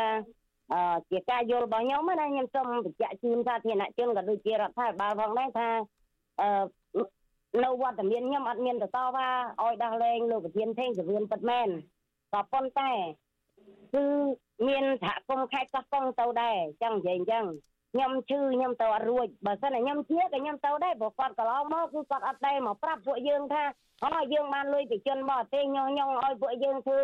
[1.12, 5.70] ជាការយល់របស់ខ្ញុំណាខ្ញុំសូមបញ្ជាក់ជូនសាធារណជនក៏ដូចជារដ្ឋាភិបាលផងដែរថា
[7.64, 9.28] នៅវត្តមានខ្ញុំអត់មានទៅតវ៉ា
[9.62, 11.68] ឲ្យដោះលែងលោកប្រធានថេងសវឿនពិតមែន
[12.34, 12.92] ក៏ប៉ុន្តែ
[13.94, 14.04] គឺ
[14.68, 17.46] មានសហគមន៍ខេត្តកោះកុងទៅដែរចឹងនិយាយអញ្ចឹង
[17.94, 23.64] ខ្ញុំឈឺខ្ញុំទៅអត់រួចបើសិនតែខ្ញុំជាក៏ខ្ញុំទៅដែរព្រោះគាត់កន្លងមកគឺគាត់អត់ដែរមកប្រាប់ពួកយើងថា
[24.04, 27.00] អូយើងបានលុយពីជនបរទេសញញងឲ្យពួកយើងធ្វើ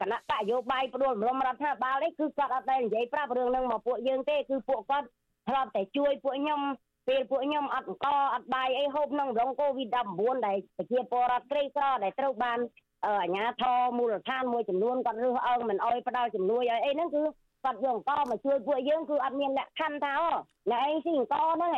[0.00, 5.06] គណៈបកយោបាយផ្ដួលរំលំរដ្ឋាភិបាលនេះគឺគាត់អត់ដែរនិយាយប្រាប់រឿងហ្នឹងមកពួកយើងទេគឺពួកគាត់
[5.48, 6.60] ធ្លាប់តែជួយពួកខ្ញុំ
[7.08, 12.58] ពេលពួកខ្ញុំអត់អង្គអត់បាយអីហូបក្នុងរងកូវីដ19ដែលប្រជាពលរដ្ឋក្រីក្រដែលត្រូវបាន
[13.04, 17.22] អាជ្ញាធរមូលដ្ឋានមួយចំនួនគាត់រើសអើងមិនអោយផ្ដល់ជំនួយឲ្យអីហ្នឹងគឺ
[17.64, 20.30] គាត់យកអង្គមកជួយពួកយើងគឺអត់មានលក្ខខណ្ឌថាអូ
[20.70, 21.72] អ្នកឯងស៊ីអង្គហ្នឹង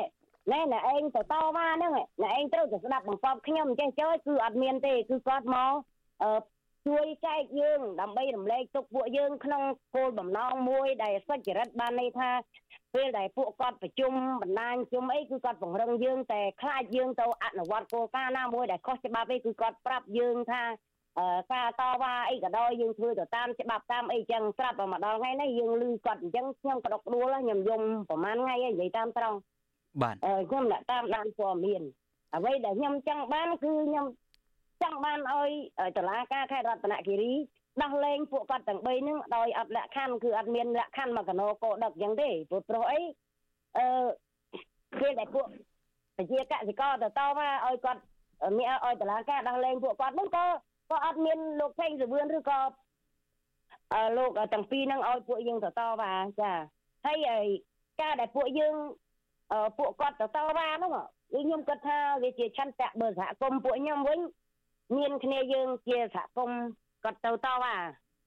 [0.52, 5.72] ណែអ្នកឯងទៅតវ៉ាហ្នឹងអ្នកឯងត្រូវទៅស្ដាប់បង្កប់ខ្ញុំអញ្ចឹងចើគឺអត់មានទេគឺគាត់មក
[6.22, 6.40] អឺ
[6.86, 9.62] ជួយចែកយើងដើម្បីរំលែកទុកពួកយើងក្នុង
[9.94, 12.30] គោលបំណងមួយដែលសុចរិតបានន័យថា
[12.94, 14.12] ពេលដែលពួកគាត់ប្រជុំ
[14.42, 20.62] បណ្ដាញជុំអីគឺគាត់ពង្រឹងយើងតែខ្លាចយើងទៅអនុវត្តគោលការណ៍ណាមួយដែលខុសច្បាប់អីគឺគាត់ប្រាប់យើងថា
[21.52, 29.36] ការតវ៉ាអីក៏ដោយយើងធ្វើទៅតាមច្បាប់តាមអីចឹងស្រាប់តែម្ដងថ្ងៃនេះយើងលឺគាត់អញ្ចឹងខ្ញុំក៏ដកដួលខ្ញុំយំប្រហែលថ្ងៃហើយនិយាយតាមត្រង់
[30.02, 30.16] បាទ
[30.50, 31.82] ខ្ញុំអ្នកតាមដានព័ត៌មាន
[32.34, 34.06] អ្វីដែលខ្ញុំចង់បានគឺខ្ញុំ
[34.82, 35.50] ចង់បានឲ្យ
[35.96, 37.32] តឡាការខេត្តរតនគិរី
[37.82, 43.00] ដោះលែងពួកគាត់ទាំង3ហ្នឹងដោយអត់លក្ខខណ្ឌគឺអត់មានលក្ខខណ្ឌមកកណោកោដឹកអញ្ចឹងទេព្រោះប្រុសអី
[43.78, 43.86] អឺ
[45.00, 45.46] ពេលដែលពួក
[46.16, 48.00] ប្រជាកសិករទៅតមកឲ្យគាត់
[48.58, 50.46] មានឲ្យតឡាការដោះលែងពួកគាត់ហ្នឹងក៏
[50.90, 52.60] ក៏អត់មានលោកថេងសវឿនឬក៏
[53.92, 56.52] អឺលោកទាំងពីរហ្នឹងឲ្យពួកយើងទៅតវ៉ាចា
[57.06, 57.46] ហើយ
[58.00, 58.74] ការដែលពួកយើង
[59.78, 64.20] ពួកគាត់ទៅតវ៉ាហ្នឹងគឺខ្ញុំគិតថាវាជាឆន្ទៈបើសហគមន៍ពួកខ្ញុំវិញ
[64.96, 66.60] មានគ្នាយើងជាសហគមន៍
[67.04, 67.74] គាត់ទៅតវ៉ា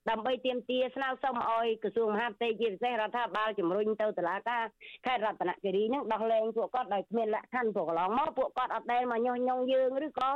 [0.09, 4.63] ដើម្បីទាមទារស្នើសុំឲ្យក្រសួងមហាផ្ទៃជាពិសេសរដ្ឋាភិបាលជំរុញទៅតុលាការ
[5.05, 10.29] ខេត្តរតនគិរីនឹងដោះលែងពួកគាត់ដោយគ្មានលក្ខខណ្ឌពួកកន្លងមកពួកគាត់អត់ដែលមកញុះញង់យើងឬក៏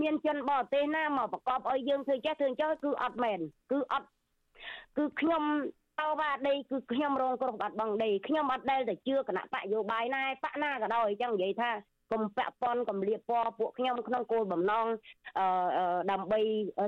[0.00, 3.38] មានជនបរទេសណាមកប្រកបឲ្យយើងធ្វើចេះធ្វើចោលគឺអត់មែន
[3.72, 4.08] គឺអត់
[4.96, 5.44] គឺខ្ញុំ
[6.00, 11.70] តវ៉ាដីគឺខ្ញុំរងគ្រោះបាត់បង់ដីខ្ញុំអត់ដែលទៅជឿគណៈបកយោបាយណាបកណាក៏ដោយអញ្ចឹងនិយាយថា
[12.12, 14.86] កុំពាក់ព័ន្ធកំលៀបពណ៌ពួកខ្ញុំក្នុងគោលបំណង
[15.38, 15.46] អឺ
[16.10, 16.40] ដើម្បី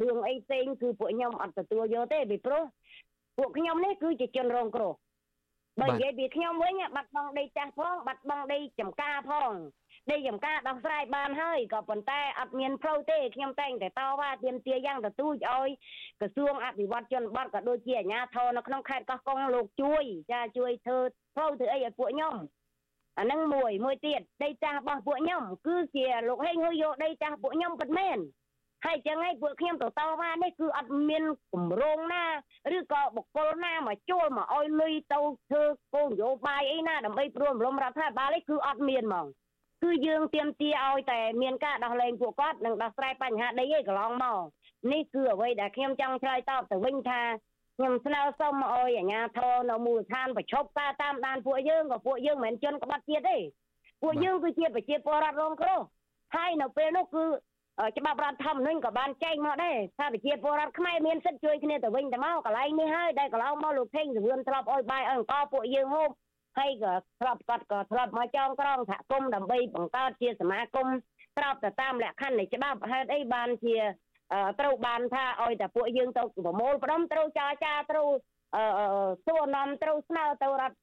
[0.03, 2.63] រឿងអីផ្សេងគឺពួកខ្ញុំអត់ទទួលយកទេពីព្រោះ
[3.39, 4.93] ពួកខ្ញុំនេះគឺជាជនរងគ្រោះ
[5.81, 9.53] បើនិយាយពីខ្ញុំវិញបាត់បង់ដីចាស់ផងបាត់បង់ដីចំការផង
[10.11, 15.69] ដីចំការដោះស្រាយបានហើយក៏ប៉ុន្តែអត់មានផ្លូវទេខ្ញុំតែងតែតវ៉ាទាមទារយ៉ាងទទូចឲ្យ
[16.21, 20.99] ក្រសួងអភិវឌ្ឍជនបទក៏ដូចជាអាជ្ញាធរនៅក្នុងខេត្តកោះកុងលោកជួយចាជួយធ្វើ
[21.35, 22.35] ផ្លូវធ្វើអីឲ្យពួកខ្ញុំ
[23.19, 28.19] អានឹងមួយមួយទៀតដីចាស់របស់ពួកខ្ញុំគឺជាលោកហេងហុយយកដីចាស់ពួកខ្ញុំពិតមែន
[28.87, 32.25] ហើយចឹងឯងពួកខ្ញុំទៅតវ៉ានេះគឺអត់មានគម្រោងណា
[32.77, 39.27] ឬក៏បុគ្គលណាមកជួលមកឲ្យលុយទៅធ្វើគោលនយោបាយអីណាដើម្បីព្រួនរំរដ្ឋាភិបាលនេះគឺអត់មានហ្មង
[39.83, 44.43] គឺយើងទៀមទាឲ្យតែមានការដោះលែងពួកគាត់និងដោះស្រាយបញ្ហាដីឯងកន្លងមក
[44.93, 47.21] នេះគឺអ្វីដែលខ្ញុំចង់ឆ្លើយតបទៅវិញថា
[47.77, 53.37] ខ្ញុំស្នើសុំឲ្យអាជ្ញាធរនៅមូលដ្ឋានប្រជុំការតាមដានពួកយើងក៏ពួកយើងមិនមែនជនក្បត់ជាតិទេ
[54.03, 55.81] ពួកយើងគឺជាប្រជាពលរដ្ឋរងគ្រោះ
[56.37, 57.25] ហើយនៅពេលនោះគឺ
[57.99, 66.11] ច្បាប់រដ្ឋធម្មនុញ្ញក៏បានចែងមកដែរថាប្រជាពលរដ្ឋខ្មែរមានសិទ្ធិជួយគ្នាទៅវិញទៅមកកន្លែងនេះហើយដែលកន្លងមកលោកថេងសវឿនធ្លាប់អុយបាយឲ្យអង្គពួកយើងហូប
[66.59, 70.87] ហើយក៏ធ្លាប់គាត់ក៏ធ្លាប់មកចងក្រងសហគមន៍ដើម្បីបង្កើតជាសមាគម
[71.37, 73.77] ស្របទៅតាមលក្ខខណ្ឌនៃច្បាប់ហេតុអីបានជា
[74.61, 78.09] ត្រូវបានថាឲ្យតែពួកយើងទៅប្រមូលផ្ដុំត្រូវចរចាត្រូវ
[79.27, 80.77] សួរនាំត្រូវស្នើទៅរដ្ឋ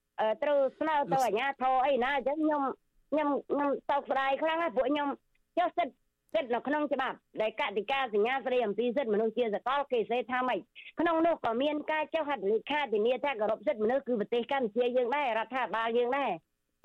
[0.44, 2.64] ត្រូវស្នើទៅអាជ្ញាធរអីណាអញ្ចឹងខ្ញុំ
[3.12, 5.10] ខ្ញុំខ្ញុំសោកស្ដាយខ្លាំងណាស់ពួកខ្ញុំ
[5.58, 5.94] ចុះសិទ្ធ
[6.34, 10.60] សិទ្ធនៅក្នុងច្បាប់ដែលកតិកាសញ្ញាស្តីអំពីសិទ្ធិមនុស្សជាសកលគេសេថាម៉េច
[11.00, 16.32] ក្នុងនោះក៏មានការចុះហត្ថលេខាធានាថាគោរពសិទ្ធិមនុស្សគឺប្រទេសកម្ពុជាយើងដែររដ្ឋាភិបាលយើងដែរ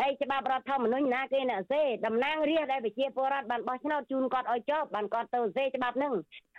[0.00, 6.14] ហើយច្បាប់រដ្ឋធម្មនុញ្ញណាគេអ្នកសេតំណាងរាស្ត្រដែលប្រជាពលរដ្ឋបានបោះឆ្នោតជូនគាត់ឲ្យចប់បានគាត់ទៅសេច្បាប់ហ្នឹង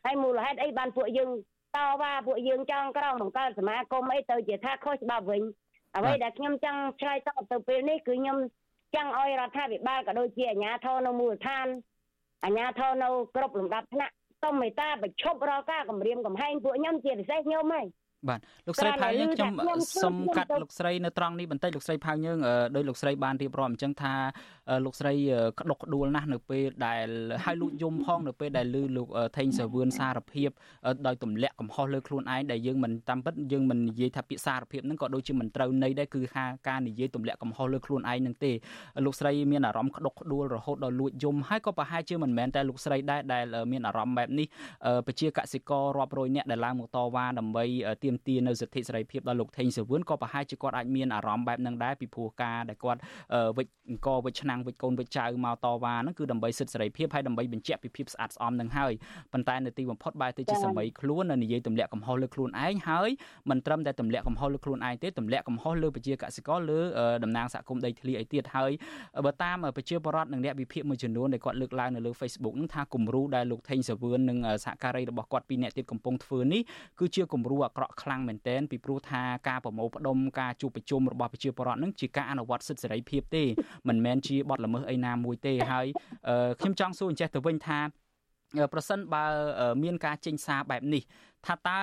[0.07, 1.29] ហើយមូលហេតុអីបានពួកយើង
[1.75, 5.41] តវ៉ាពួកយើងចង់ក្រងបង្កើតសមាគមអីទៅជាថាខុសច្បាប់វិញ
[5.97, 8.37] អ្វីដែលខ្ញុំចង់ឆ្លើយតបទៅពេលនេះគឺខ្ញុំ
[8.95, 11.67] ចង់ឲ្យរដ្ឋាភិបាលក៏ដូចជាអាជ្ញាធរនៅមូលដ្ឋាន
[12.43, 17.83] អាជ្ញាធរនៅគ្រប់លំដាប់ថ្នាក់សូមមេត្តាបញ្ឈប់រាល់ការគម្រាមកំហែងពួកខ្ញុំជាពិសេសខ្ញុំហ៎
[18.29, 19.51] បាទលោកស្រីផៅយើងខ្ញុំ
[20.03, 22.39] សុំកាត់លោកស្រីនៅត្រង់នេះបន្តិចលោកស្រីផៅយើង
[22.75, 24.13] ដោយលោកស្រីបានរៀបរាប់អញ្ចឹងថា
[24.85, 25.13] លោកស្រី
[25.59, 27.07] ក្តុកក្តួលណាស់នៅពេលដែល
[27.45, 30.49] ឲ្យលួចយំផងនៅពេលដែលឮលោកថេងសាវឿនសារភាព
[31.07, 38.51] ដោយទម្លាក់កំហុសលើខ្លួនឯងដែលយើងមិនតាមពិតយើងមិននិយាយថាពាក្យសារភាពហ្នឹងក៏ដូចជាមិនត្រូវន័យដែរគឺថាការនិយាយទម្លាក់កំហុសលើខ្លួនឯងហ្នឹងទេ
[39.05, 44.47] លោកស្រីមានអារម្មណ៍ក្តុកក្តួលរហូតដល់លួចយំហើយក៏ប្រហែលជាមិនមែនតែលោកស្រីដែរដែលមានអារម្មណ៍បែបនេះ
[45.07, 47.65] ប្រជាកសិកររាប់រយនាក់ដែលឡើងមកតវ៉ាដើម្បី
[48.07, 52.99] ទាមទារនៅសិទ្ធិសេរីភាពដល់លោកថេងសាវឿនក៏ប្រហែលជាគាត់អាចមានអារម្មណ៍បែបហ្នឹងដែរពីព្រោះការដែលគាត់
[53.57, 58.93] វិច្ចអង្គវិច្ចឆ្នាំងវិច្ចកូនវិច្ចចៅមកតវ៉ាហ្នឹងគឺដើម្បីសិទ្ធិសេរីភាពហើយដើម្បីបញ្ជាក់ពីភាពស្អាតស្អំនឹងហើយ
[59.33, 63.09] ប៉ុន្តែនៅទីបំផុតបែរទៅជាសម័យខ្លួននៅនិយាយទម្លាក់កំហុសលើខ្លួនឯងហើយ
[63.49, 66.79] មិនត្រឹមតែទម្លាក់កំហុសលើខ្លួនឯងទេទម្លាក់កំហុសលើប្រជាកសិករលើ
[67.23, 68.71] តំណាងសហគមន៍ដីធ្លីអីទៀតហើយ
[69.25, 76.61] បើតាមប្រជាពលរដ្ឋនិងអ្នកវិភាគមួយចំនួនដែលគាត់លើកឡើងនៅលើ Facebook ហ្នឹងថាគំរូដែលលោកថេងសាវឿននិងសហការីរបស់គាត់ពីរអ្នកទៀតកំពុងធ្វើនេះ
[76.99, 83.43] គឺជាគំរូអាក្រក់ខ្លាំងមែនទែនពីព្រោះថាការប្រមូលផ្ដុំការជួបប្រជុំរបស់ប្រជាពលរដ្ឋនឹងជាការអនុវត្តសិទ្ធិសេរីភាពទេ
[83.87, 85.87] មិនមែនជាបទល្មើសអីណាមួយទេហើយ
[86.61, 87.79] ខ្ញុំចង់សួរអញ្ចេះទៅវិញថា
[88.73, 89.25] ប្រសិនបើ
[89.83, 91.03] មានការចេញសារបែបនេះ
[91.47, 91.79] ថាតើ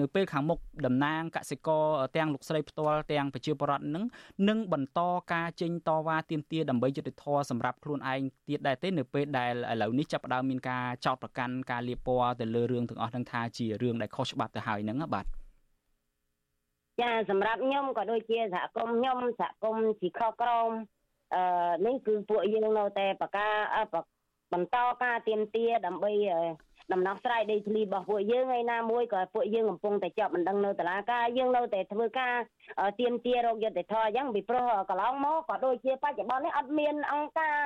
[0.00, 1.84] នៅពេលខាងមុខតំណាងកសិករ
[2.16, 4.04] ទាំងលោកស្រីផ្ទាល់ទាំងប្រជាពលរដ្ឋនឹង
[4.48, 5.00] នឹងបន្ត
[5.32, 15.26] ការចេញតវ៉ាទាមទារដើម្បីយុត្តិធម៌សម្រាប់ខ្លួនឯងទៀតដែរទេនៅពេលដែលឥឡូវនេះចាប់ផ្ដើមមានការចោទប្រកាន់ការលាបពណ៌ទៅលើរឿងទាំងអស់ហ្នឹងថាជារឿងដែលខុសច្បាប់ទៅហើយហ្នឹងបាទ
[17.00, 20.70] ចាសម្រាប់ខ្ញុំក៏ដូចជាសហគមន៍ខ្ញុំសហគមន៍ជីខក្រម
[21.34, 21.42] អឺ
[21.86, 23.48] នេះគឺពួកយើងនៅតែបកា
[24.52, 26.12] បន្តការទៀមទាដើម្បី
[26.92, 32.34] ដំណោះស្រាយដីធ្លីរបស់ពួកយើងហើយណាមួយក៏ពួកយើងកំពុងតែជាប់មិនដឹងនៅតុលាការយើងនៅតែធ្វើការ
[33.00, 37.56] ទៀមទារោគយុទ្ធធរអញ្ចឹងពីព្រោះកន្លងមកក៏ដូចជាបច្ចុប្បន្ននេះអត់មានអង្គការ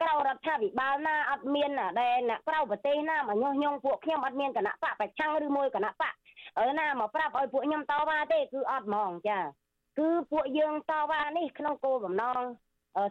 [0.00, 6.12] ក្រៅរដ្ឋាភិបាលណាអត់មានដែលអ្នកក្រៅប្រទេសណាមកញុះញង់ពួកខ្ញុំអត់មានគណៈបកប្រឆាំងឬមួយគណៈបក
[6.58, 9.38] អឺណាមកប្រាប់ឲ្យពួកខ្ញុំតវ៉ាទេគឺអត់ហ្មងចា
[9.98, 12.42] គឺពួកយើងតវ៉ានេះក្នុងគោលបំណង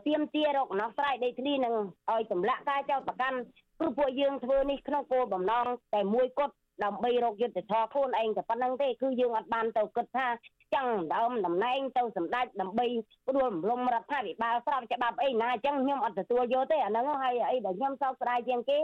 [0.08, 1.76] ទៀមទារកណោះស្រាយដីធ្លីនឹង
[2.12, 3.38] ឲ្យទម្លាក់ការចោទប្រកាន់
[3.82, 10.28] គឺពួកយើងធ្វើនេះក្នុងគោលបំណងតែមួយគត់ដើម្បីរកយុទ្ធធរខ្លួនឯងតែប៉ុណ្្នឹងទេគឺយើងអត់បានទៅគិតថា
[10.74, 12.86] ចង់ដើមតំណែងទៅសម្ដេចដើម្បី
[13.28, 18.78] ព្រួលរំលំរដ្ឋាភិបាលស្របច្បាប់អីណាអញ្ចឹងខ្ញុំអត់ទទួលយកទេអាហ្នឹងហើយអីដែលខ្ញុំសោកស្ដាយជាងគេ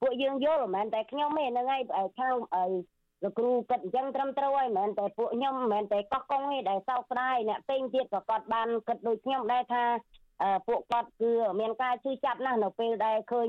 [0.00, 1.82] ពួកយើងយល់មិនមែនតែខ្ញុំទេហ្នឹងហើយ
[2.18, 2.34] ខាង
[3.22, 9.84] លោកគ្រូគិតអញ្ចឹងត្រឹមត្រូវហើយមិនមែនតែពួកខ្ញុំមិនមែនតែកោះកុងទេដែលសោកស្ដាយអ្នកផ្សេងទៀតក៏គាត់បានគិតដូចខ្ញុំដែរថា
[10.66, 13.48] ពួកគាត់គឺមានការជឿចាប់ណាស់នៅពេលដែលឃើញ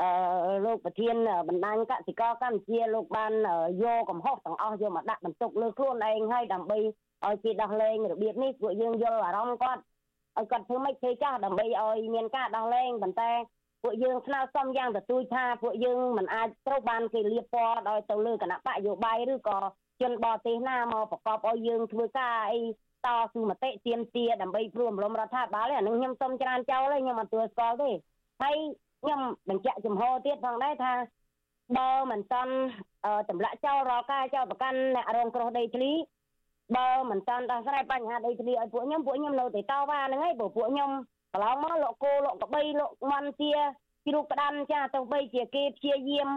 [0.00, 0.08] អឺ
[0.64, 1.14] លោកប្រធាន
[1.48, 3.32] បណ្ដាញកសិករកម្ពុជាលោកបាន
[3.82, 6.78] យកកំហុសទាំងអស់យកមកដាក់បន្ទុកលើខ្លួនឯងហើយដើម្បី
[7.24, 9.82] ឲ្យគេដោះលែងរបៀបនេះពួកយើងយល់អារម្មណ៍គាត់
[10.38, 13.32] ឲ្យគាត់ធ្វើម៉េចធ្វើចាស់ដើម្បីឲ្យមានការដោះលែងប៉ុន្តែ
[13.82, 19.58] ពួកយើងស្នើសុំយ៉ាងទទូចថាពួកយើងមិនអាចត្រូវបានគេលៀបពណ៌ដោយទៅលើគណៈបកយោបាយឬក៏
[20.00, 22.60] ជនបរទេសណាមកប្រកបឲ្យយើងធ្វើការអី
[23.06, 27.90] តស៊ូមតិទៀមទាដើម្បីព្រួមរំរដ្ឋាភិបាលអានឹងខ្ញុំសុំច្រានចោលហើយខ្ញុំអត់ទទួលស្គាល់ទេ
[28.42, 28.56] ហើយ
[29.04, 30.92] ខ្ញុំបញ្ជាក់ចំហទៀតផងដែរថា
[31.76, 32.54] បើមិនតន់
[33.30, 35.92] តម្លាក់ចោលរាល់ការចោលប្រកាន់អ្នករងគ្រោះដីធ្លី
[36.76, 40.90] បើមិនតន់ដោះស្រាយបញ្ហាដីធ្លីឲ្យពួកខ្ញុំពួកខ្ញុំនៅតែតវ៉ាហ្នឹងហើយព្រោះពួកខ្ញុំ
[41.32, 43.52] កន្លងមកលោកគោលោកកបីលោកមន់ជា
[44.06, 46.28] ជ្រូកក្តាន់ចាទៅបីជាគេព្យាយាម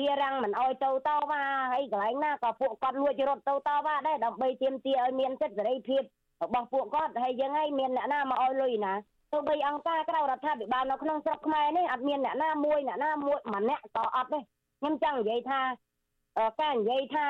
[0.00, 1.42] រៀបរាំងមិនអោយទៅតវ៉ា
[1.72, 6.02] ហើយកន្លែងណាក៏ពួកគាត់លួចរត់ទៅតវ៉ាដែរដើម្បីទាមទារឲ្យមានសិទ្ធិសេរីភាព
[6.42, 8.94] របស់ពួកគាត់ហើយយើងហើយមានអ្នកណាមកអោយលុយណា
[9.32, 14.38] ទៅបីអង្គការក្រៅរដ្ឋាភិបាលនៅក្នុងស្រុកខ្មែរនេះអត់មានអ្នកណាមួយអ្នកណាមួយម្នាក់ក៏អត់ទេ
[14.80, 15.60] ខ្ញុំចង់និយាយថា
[16.60, 17.26] ការនិយាយថា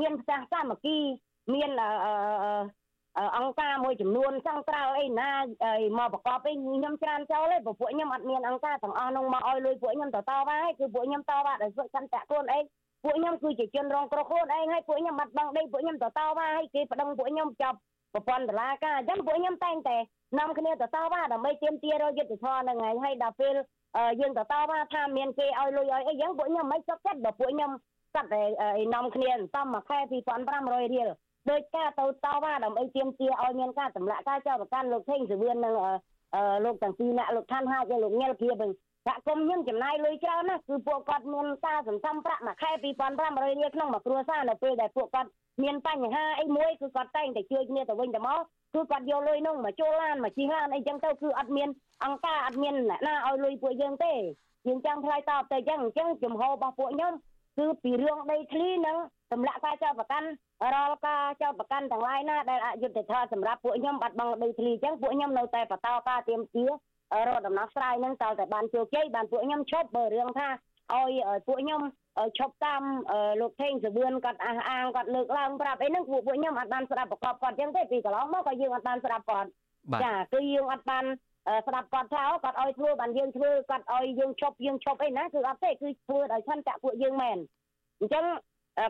[0.00, 0.98] មានផ្ទះសាមគ្គី
[1.54, 1.70] មាន
[3.36, 5.30] អង្គការមួយចំនួនចង់ក្រៅអីណា
[5.98, 12.64] មកប្រកបអីខ្ញុំច្រើនចូលទេព្រោះពួកខ្ញុំអត់មានអង្គការទាំងអស់នោះមកឲ្យលុយពួកខ្ញុំទៅតវ៉ាគឺពួកខ្ញុំតវ៉ាដោយសុខសន្តិខ្លួនឯង
[13.04, 17.78] ពួកខ្ញុំគឺជាជនរងគ្រោះខ្លួនឯងហើយពួកខ្ញុំបាត់បង់ដីពួកខ្ញុំទៅតវ៉ាហើយគេប្តឹងពួកខ្ញុំចាប់
[18.12, 19.96] ប្រព័ន្ធតុលាការអញ្ចឹងពួកខ្ញុំតែងតែ
[20.38, 23.54] នាំគ្នាទៅតវ៉ាដើម្បីទាមទាររយុត្តិធម៌នឹងហើយហើយដល់ពេល
[24.20, 27.70] យើងទៅតវ៉ាថាមានគេឲ្យលុយឲ្យអីយ៉ាងពួកខ្ញុំមិនសុខចិត្តដល់ពួកខ្ញុំ
[28.12, 28.42] ស្ាត់តែ
[28.94, 29.98] នាំគ្នាតំមួយខែ
[30.40, 31.08] 2500រៀល
[31.50, 35.74] ដោយការទៅតវ៉ាដើម្បីទាមទារឲ្យមានការសម្លាក់ការចោទប្រកាន់លោកថេងសវឿននិង
[36.64, 38.70] លោកទាំងពីរអ្នកលោកឋានហាជនិងលោកញិលភៀវិញ
[39.06, 42.70] សហគមន៍ខ្ញុំចំណាយលុយច្រើនណាស់គឺពួកគាត់មានការសន្សំប្រាក់មួយខែ
[43.12, 45.30] 2500រៀលក្នុងមួយគ្រួសារនៅពេលដែលពួកគាត់
[45.62, 48.38] មានបញ្ហាអីមួយគឺគាត់តែងតែជួយគ្នាទៅវិញទៅមក
[48.74, 51.68] គឺគាត់យកលុយនោះមកចូលឡានមកជិះឡានអីចឹងទៅគឺអត់មាន
[52.04, 54.14] អង្គការអត់មានអ្នកណាឲ្យលុយពួកយើងទេ
[54.66, 57.12] យើងចង់ឆ្លើយតបទៅចឹងអញ្ចឹងចំហរបស់ពួកខ្ញុំ
[57.58, 58.96] គឺពីរឿងដីធ្លីនិង
[59.32, 60.28] សម្រាប់ការចោទប្រកាន់
[60.74, 66.64] រាល់ការចោទប្រកាន់ទាំងឡាយណាដែលអយុត្តិធម៌សម្រាប់ពួកខ្ញុំបាត់បង់ដីធ្លីអញ្ចឹងពួកខ្ញុំនៅតែបន្តការទៀមទា
[67.28, 70.48] រកដំណោះស្រាយនឹងតើតែបានជោគជ័យបានពួកខ្ញុំឈប់បើរឿងថា
[70.94, 71.12] ឲ្យ
[71.46, 71.80] ពួកខ្ញុំ
[72.38, 72.82] ឈប់តាម
[73.40, 79.48] លោកថេងសវឿនគាត់អះអាងគាត់លើកឡើងប្រាប់អីហ្នឹងពួកពួកខ្ញុំអត់បានស្ដាប់ប្រកបគាត់អញ្ចឹងទេពីកន្លងមកក៏យើងអត់បានស្ដាប់គាត់
[80.02, 81.04] ចាគឺយើងអត់បាន
[81.66, 87.38] ស្ដាប់គាត់ថាគាត់ឲ្យធ្វើបានយើងធ្វើគាត់ឲ្យយើងឈប់យើងឈប់អីណាគឺអត់ទេគឺធ្វើដោយឆន្ទៈពួកយើងមែន
[88.00, 88.24] អញ្ចឹង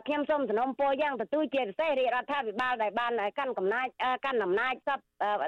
[0.07, 3.87] ខ្ញុំសូមសំណូមពរយ៉ាងទទូចជាពិសេសរាជរដ្ឋាភិបាលដែលបានកាន់កំណាច
[4.25, 4.99] កាន់អំណាចសព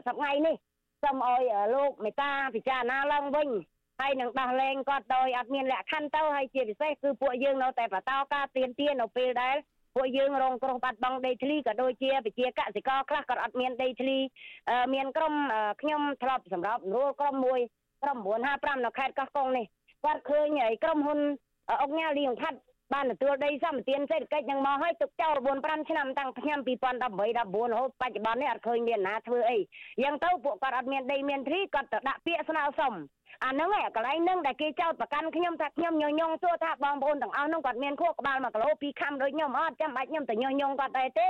[0.08, 0.56] សប្ថ្ងៃនេះ
[1.04, 1.42] សូមឲ្យ
[1.76, 3.50] លោកមេតាពិចារណាឡើងវិញ
[4.00, 9.56] ហើយនឹងដោះលែងគាត់ដោយអត់មានលក្ខខណ្ឌទៅហើយជាពិសេសគឺពួកយើងនៅតែបន្តការទៀមទានៅពេលដែល
[9.96, 14.18] ពួកយើងរងគ្រោះបាត់បង់ដីធ្លីក៏ដូចជាប្រជាកសិករខ្លះក៏អត់មានដីធ្លី
[14.94, 15.34] មានក្រុម
[15.82, 17.60] ខ្ញុំធ្លាប់សម្រាប់រួលក្រុមមួយ
[18.04, 18.18] ក្រុម
[18.52, 19.66] 955នៅខេត្តកោះកុងនេះ
[20.04, 20.48] គាត់ឃើញ
[20.84, 21.20] ក្រុមហ៊ុន
[21.84, 22.60] អង្គញាលីងផាត់
[22.94, 26.70] បានទទួលដីសម្បទានសេដ្ឋកិច្ចនឹងមកឲ្យទុកចោល4 5ឆ្នាំតាំងឆ្នាំ2018
[27.02, 29.60] 14រហូតបច្ចុប្បន្ននេះអត់ឃើញមានណាធ្វើអី
[30.04, 32.94] យ៉ាងទៅពួកគាត់អត់មានដីមានទ្រីគាត់ទៅដាក់ពាក្យស្នើសុំ
[33.44, 41.28] អាហ្នឹងឯងកន្លែងហ្នឹងដែលគេចោទប្រកាន់ខ្ញុំថាខ្ញុំញញងសួរថាបងប្អូនទាំងអស់ហ្នឹងគាត់មានខួរក្បាល1គីឡូ2ខាំដូចខ្ញុំអត់ចាំបាច់ខ្ញុំទៅញញងគាត់ដែរទេ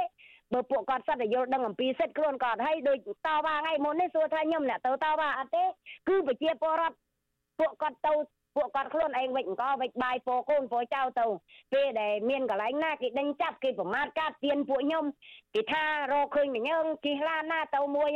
[0.54, 5.63] បើពួកគាត់សិតតែយល់ដឹងអំពីសិទ្ធិខ្លួនគាត់ហើយដូចតវ៉ាថ្ងៃមុននេះសួរថាខ្ញុំអ្នកទៅតវ៉ាអត់ទេ
[6.08, 6.96] គឺប្រជាពលរដ្ឋ
[7.60, 8.13] ពួកគាត់ទៅ
[8.56, 11.26] ពួកគាត់ខ្លួនឯងវិចអង្គវិចបាយពោកូនពោចៅទៅ
[11.74, 15.06] ពេលដែលមានកន្លែងណាគេដេញចាប់គេប្រមាថកាត់ទៀនពួកខ្ញុំ
[15.56, 18.10] គេថារកឃើញមញើងជិះឡានណាទៅមួយ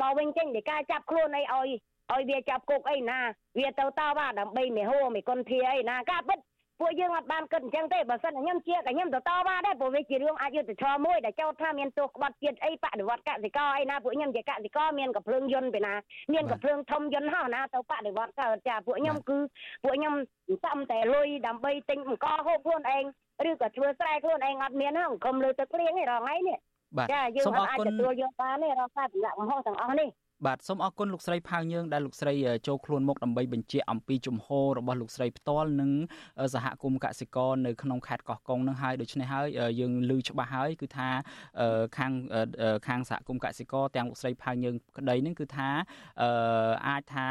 [0.00, 1.68] មកវិញចេញពីការចាប់ខ្លួនអីឲ្យ
[2.12, 3.18] ឲ្យវាចាប់គុកអីណា
[3.58, 6.38] វាទៅតវ៉ាដើម្បីមេហួរមេគុនធាអីណាការពិត
[6.80, 15.94] ពួកយើងអត់បានគិតអញ្ចឹងទេបើសិនខ្ញុំជាក៏ខ្ញុំទៅតវ៉ាដែរព្រោះវាជារឿងអយុត្តិធម៌មួយដែលចោទថាមានទោសក្បត់ជាតិអីបដិវត្តកសិករអីណាពួកខ្ញុំជាកសិករមានកំភ្លើងយន្តពីណា
[16.32, 19.38] មានកំភ្លើងធំយន្តហោះណាទៅបដិវត្តកើតចាពួកខ្ញុំគឺ
[19.82, 20.14] ពួកខ្ញុំ
[20.64, 23.04] សំតែលុយដើម្បីទិញអង្គហូបខ្លួនឯង
[23.48, 26.58] ឬក៏ធ្វើស្រែខ្លួនឯងអត់មានហ្នឹងអង្គមលើទឹកភ្លៀងឯងរងថ្ងៃនេះ
[27.12, 30.08] ចាយើងអត់អាចទទួលយកបានទេរកការសម្រាប់កំហុសទាំងអស់នេះ
[30.46, 32.34] បាទសូមអរគុណលោកស្រីផៅយើងដែលលោកស្រី
[32.66, 35.90] ចូលខ្លួនមកដើម្បីបញ្ជាក់អំពីជំហររបស់លោកស្រីផ្ទាល់និង
[36.54, 39.46] សហគមន៍កសិករនៅក្នុងខេត្តកោះកុងនឹងហើយដូច្នេះហើយ
[39.80, 41.08] យើងឮច្បាស់ហើយគឺថា
[41.96, 42.12] ខាង
[42.86, 45.68] ខាងសហគមន៍កសិករទាំងលោកស្រីផៅយើងក្តីនឹងគឺថា
[46.88, 47.26] អាចថា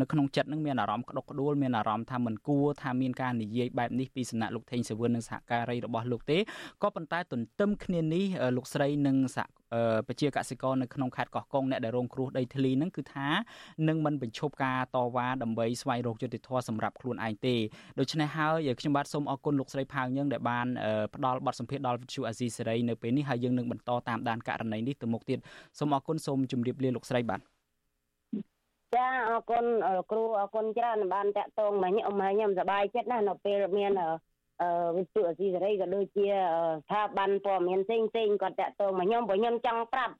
[0.00, 6.38] នៅក្នុងចិត្តនឹងមានអារម្មណ៍ក្តុកក្តួលមានអារម្មណ៍ថាមិនគួរថាមានការនិយាយបែបនេះពីសំណាក់លោកថេងសាវឿននិងសហការីរបស់លោកទេ
[6.82, 8.24] ក៏ប៉ុន្តែទន្ទឹមគ្នានេះ
[8.56, 9.46] លោកស្រីនិងសហ
[10.08, 13.28] ប្រជាកសិករនៅក្នុងខេត្តកោះកុងអ្នកដែលរងគ្រោះដីធ្លីហ្នឹងគឺថា
[13.88, 17.56] នឹងមិនបញ្ឈប់ការតវ៉ាដើម្បីស្វែងរកយុត្តិធម៌សម្រាប់ខ្លួនឯងទេ
[17.98, 20.66] ដូច្នេះហើយខ្ញុំបាទសូមអរគុណលោកស្រីផៅយើងដែលបាន
[21.14, 25.38] ផ្ដល់បទសម្ភាសន៍ដល់វិទ្យុអាស៊ីសេរីនៅពេលនេះហើយយើងនឹងបន្តតាមដានករណីនេះទៅមុខទៀត
[25.78, 27.40] សូមអរគុណសូមជម្រាបលាលោកស្រីបាទ
[28.94, 29.64] ចាអរគុណ
[30.10, 33.92] គ្រូអរគុណច្រើនបានតាក់ទងមកខ្ញុំខ្ញុំសប្បាយចិត្តណាស់នៅពេលមាន
[34.96, 36.26] វិទ្យុអស៊ីសេរីក៏ដូចជា
[36.82, 40.14] ស្ថាប័នព័ត៌មានផ្សេងផ្សេងគាត់តាក់ទងមកខ្ញុំព្រោះខ្ញុំចង់ប្រាប់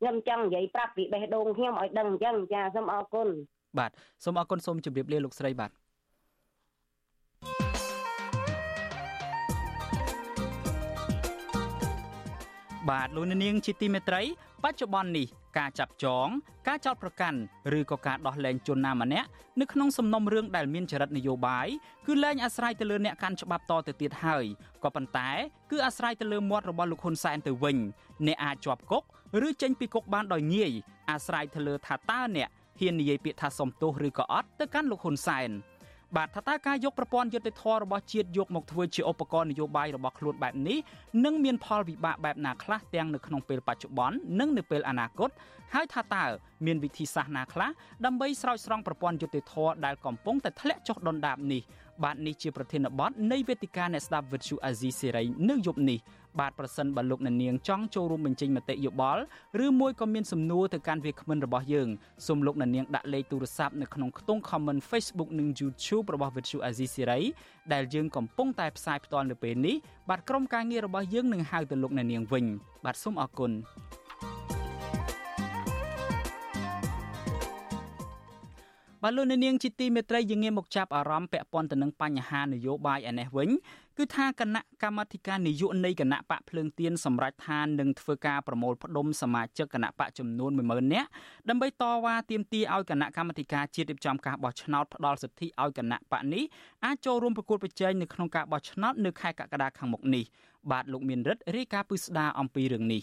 [0.00, 3.28] ខ្ញុំចង់និយាយប្រាប់ពីបេះដូងខ្ញុំឲ្យដឹងអញ្ចឹងចាសូមអរគុណ
[3.78, 3.90] បាទ
[4.24, 5.70] សូមអរគុណសូមជម្រាបលាលោកស្រីបាទ
[12.90, 14.22] បាទលោកនាងជាទីមេត្រី
[14.64, 15.26] បច្ចុប្បន្ននេះ
[15.58, 16.26] ការចាប់ចង
[16.68, 17.38] ការចោទប្រកាន់
[17.78, 19.28] ឬក៏ការដោះលែងជនណាម្នាក់
[19.60, 21.66] នៅក្នុងសំណុំរឿងដែលមានចរិតនយោបាយ
[22.06, 24.44] គឺលែងអាស្រ័យទៅលើអ្នកកាន់ច្បាប់តទៅទៀតហើយ
[24.84, 25.30] ក៏ប៉ុន្តែ
[25.70, 27.76] គឺអាស្រ័យទៅលើមាត់របស់លោកហ៊ុនសែនទៅវិញ
[28.26, 29.02] អ្នកអាចជាប់គុក
[29.46, 30.72] ឬចេញពីគុកបានដោយងាយ
[31.10, 32.48] អាស្រ័យទៅលើថាតើអ្នក
[32.80, 35.50] ហ៊ាននិយាយពាក្យថាសំទោសឬក៏អត់ទៅកាន់លោកហ៊ុនសែន។
[36.16, 40.78] បាទថាតើការយកប្រព័ន្ធយុត្តិធម៌របស់ជាតិយកមកធ្វើជាឧបករណ៍នយោបាយរបស់ខ្លួនបែបនេះ
[41.24, 45.30] នឹងមានផលវិបាកបែបណាខ្លះទាំងនៅក្នុងពេលបច្ចុប្បន្ននិងនៅពេលអនាគត
[45.74, 46.24] ហើយថាតើ
[46.66, 47.70] មានវិធីសាស្ត្រណាខ្លះ
[48.04, 51.62] ដើម្បីស្រោចស្រង់ប្រព័ន្ធយុត្តិធម៌ដែលកំពុងតែធ្លាក់ចុះដុនដាបនេះ
[52.04, 55.98] បាទនេះជាប្រធានបទនៃវេទិកាអ្នកស្ដាប់វិទ្យុអាស៊ីសេរីនៅយប់នេះ
[56.40, 59.22] បាទប្រសិនបើលោកអ្នកនាងចង់ចូលរួមបញ្ចេញមតិយោបល់
[59.64, 61.88] ឬមួយក៏មានសំណួរទៅកាន់វាគ្មិនរបស់យើង
[62.26, 67.22] សូមលោកអ្នកនាងដាក់លេខទូរស័ព្ទនៅក្នុងខ្ទង់ comment Facebook និង YouTube របស់ Vuthu Azizi Siri
[67.72, 69.76] ដែលយើងកំពុងតែផ្សាយផ្ទាល់នៅពេលនេះ
[70.08, 72.44] បាទក្រុមការងាររបស់យើងនឹងហៅទៅលោកអ្នកនាងវិញ
[72.84, 73.52] បាទសូមអរគុណ
[79.08, 83.50] បាទលោកនាងជាទីមេត្រីយើងងាកមកចាប់អារម្មណ៍ពាក់ព័ន្ធទៅនឹងបញ្ហានយោបាយឯនេះវិញ
[83.98, 91.08] គឺថាគណៈកម្មាធិការនយោបាយនៃគណៈបកភ្លើងទៀនសម្រាប់ថានឹងធ្វើការប្រមូលផ្ដុំសមាជិកគណៈបកចំនួន10000នាក់
[91.48, 96.44] ដើម្បីតវ៉ាទាមទារឲ្យគណៈកម្មាធិការជាតិរៀបចំការបោះឆ្នោតផ្ដល់សិទ្ធិឲ្យគណៈបកនេះ
[96.84, 100.24] អាចចូលរួមប្រកួតប្រជែងនៅក្នុងការបោះឆ្នោតនៅខែកក្កដាខាងមុខនេះ
[100.70, 103.00] បាទលោកមានរិទ្ធរាយការណ៍ពឹស្ដារអំពីរឿងនេ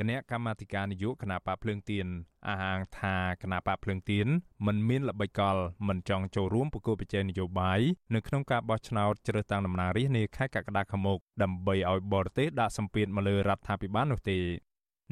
[0.00, 2.06] គណៈកម្មាធិការនយោបាយគណៈបកភ្លើងទៀន
[2.48, 4.26] អះអាងថាគណៈបកភ្លើងទៀន
[4.66, 5.56] មិនមានល្បិចកល
[5.88, 7.80] មិនចង់ចូលរួមប្រគល់ប្រជែងនយោបាយ
[8.14, 14.38] នៅក្នុងការបោះឆ្នោតជ្រើសតាំងតំណាងរាស្ត្រនាខែកក្កដាខាងមុខដើម្បីឲ្យបរទេសដាក់សម្ពាធមកលើរដ្ឋាភិបាលនោះទេ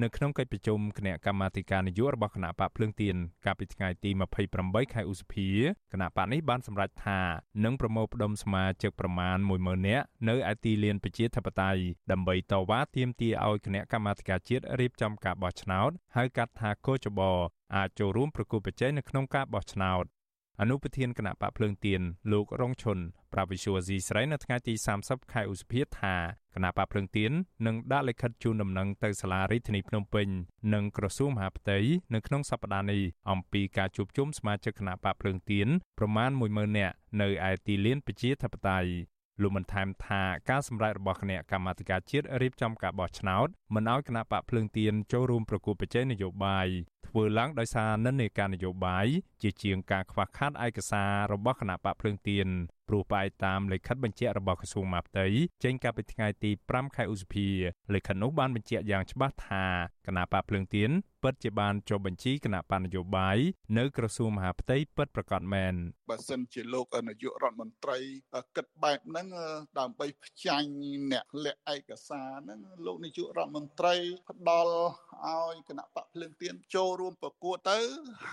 [0.03, 4.11] នៅក្នុងកិច្ចប្រជុំគណៈកម្មាធិការនយោបាយរបស់គណៈបកភ្លើងទៀនកាលពីថ្ងៃទី
[4.53, 5.49] 28ខែឧសភា
[5.93, 7.21] គណៈបកនេះបានសម្រេចថា
[7.65, 11.81] នឹងប្រមូលផ្ដុំសមាជិកប្រមាណ10000នាក់នៅឯទីលានប្រជាធិបតេយ្យ
[12.13, 17.21] ដើម្បីតវ៉ាទាមទារឲ្យគណៈកម្មាធិការជាតិរៀបចំការបោះឆ្នោតហៅកាត់ថាកោចប
[17.77, 20.05] អាចចូលរួមប្រគល់ប្រជែងនៅក្នុងការបោះឆ្នោត
[20.61, 22.01] អនុប្រធានគណៈបកភ្លើងទៀន
[22.33, 22.99] លោករងឈុន
[23.33, 26.15] ប្រាវិសុវអាស៊ីស្រីនៅថ្ងៃទី30ខែឧសភាថា
[26.55, 27.33] គណៈបកភ្លើងទៀន
[27.67, 30.29] នឹងដាក់លិខិតជូនដំណឹងទៅសាលារដ្ឋាភិបាលភ្នំពេញ
[30.75, 31.79] និងក្រសួងមហាផ្ទៃ
[32.15, 35.69] នៅក្នុងសប្តាហ៍នេះអំពីការជួបជុំសមាជិកគណៈបកភ្លើងទៀន
[35.99, 38.91] ប្រមាណ10000នាក់នៅឯទីលានប្រជាធិបតេយ្យ
[39.43, 46.69] លោកបានថែមថាការសម្រេចរបស់គណៈកម្មាធិការជាតិរៀបចំការបោះឆ្នោតមិនឲ្យគណៈបកភ្លើងទៀនចូលរួមប្រគល់ប្រជែងនយោបាយ
[47.09, 49.07] ធ្វើឡើងដោយសារនិន្នាការនយោបាយ
[49.43, 52.49] ជាជាងការខ្វះខាតឯកសាររបស់គណៈបកភ្លើងទៀន
[52.89, 55.27] ព្រោះផ្អែកតាមលិខិតបញ្ជាក់របស់ក្រសួងមហាផ្ទៃ
[55.65, 57.49] ចេញកាលពីថ្ងៃទី5ខែឧសភា
[57.95, 59.65] លិខិតនោះបានបញ្ជាក់យ៉ាងច្បាស់ថា
[60.07, 60.91] គណៈបកភ្លើងទៀន
[61.23, 63.39] ពិតជាបានចុះបញ្ជីគណៈបណ្ឌនយោបាយ
[63.79, 65.75] នៅក្រសួងមហាផ្ទៃពិតប្រកបមែន
[66.11, 67.99] បើសិនជាលោកនាយករដ្ឋមន្ត្រី
[68.57, 69.27] គិតបែបហ្នឹង
[69.79, 70.71] ដើម្បីផ្ចាញ់
[71.13, 73.95] អ្នកលាក់ឯកសារហ្នឹងលោកនាយករដ្ឋមន្ត្រី
[74.31, 74.75] ផ្ដល់
[75.27, 77.79] ឲ្យគណៈបកភ្លើងទៀនចូលរួមប្រកួតទៅ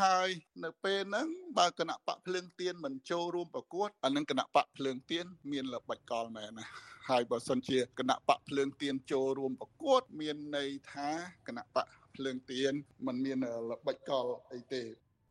[0.02, 0.30] ហើយ
[0.64, 6.66] នៅពេលហ្នឹងបើគណៈបកភ្លើងទៀនមិនចូលរួមប្រកួតអានឹងគណៈបកភ្លើងទៀនមានល្បិចកលមែនណា
[7.10, 11.10] ហើយបើសិនជាគណៈបកភ្លើងទៀនចូលរួមប្រកួត មានន័យថា
[11.48, 12.74] គណៈបកភ្លើងទៀន
[13.06, 13.38] มันមាន
[13.70, 14.84] ល្បិចកលអីទេ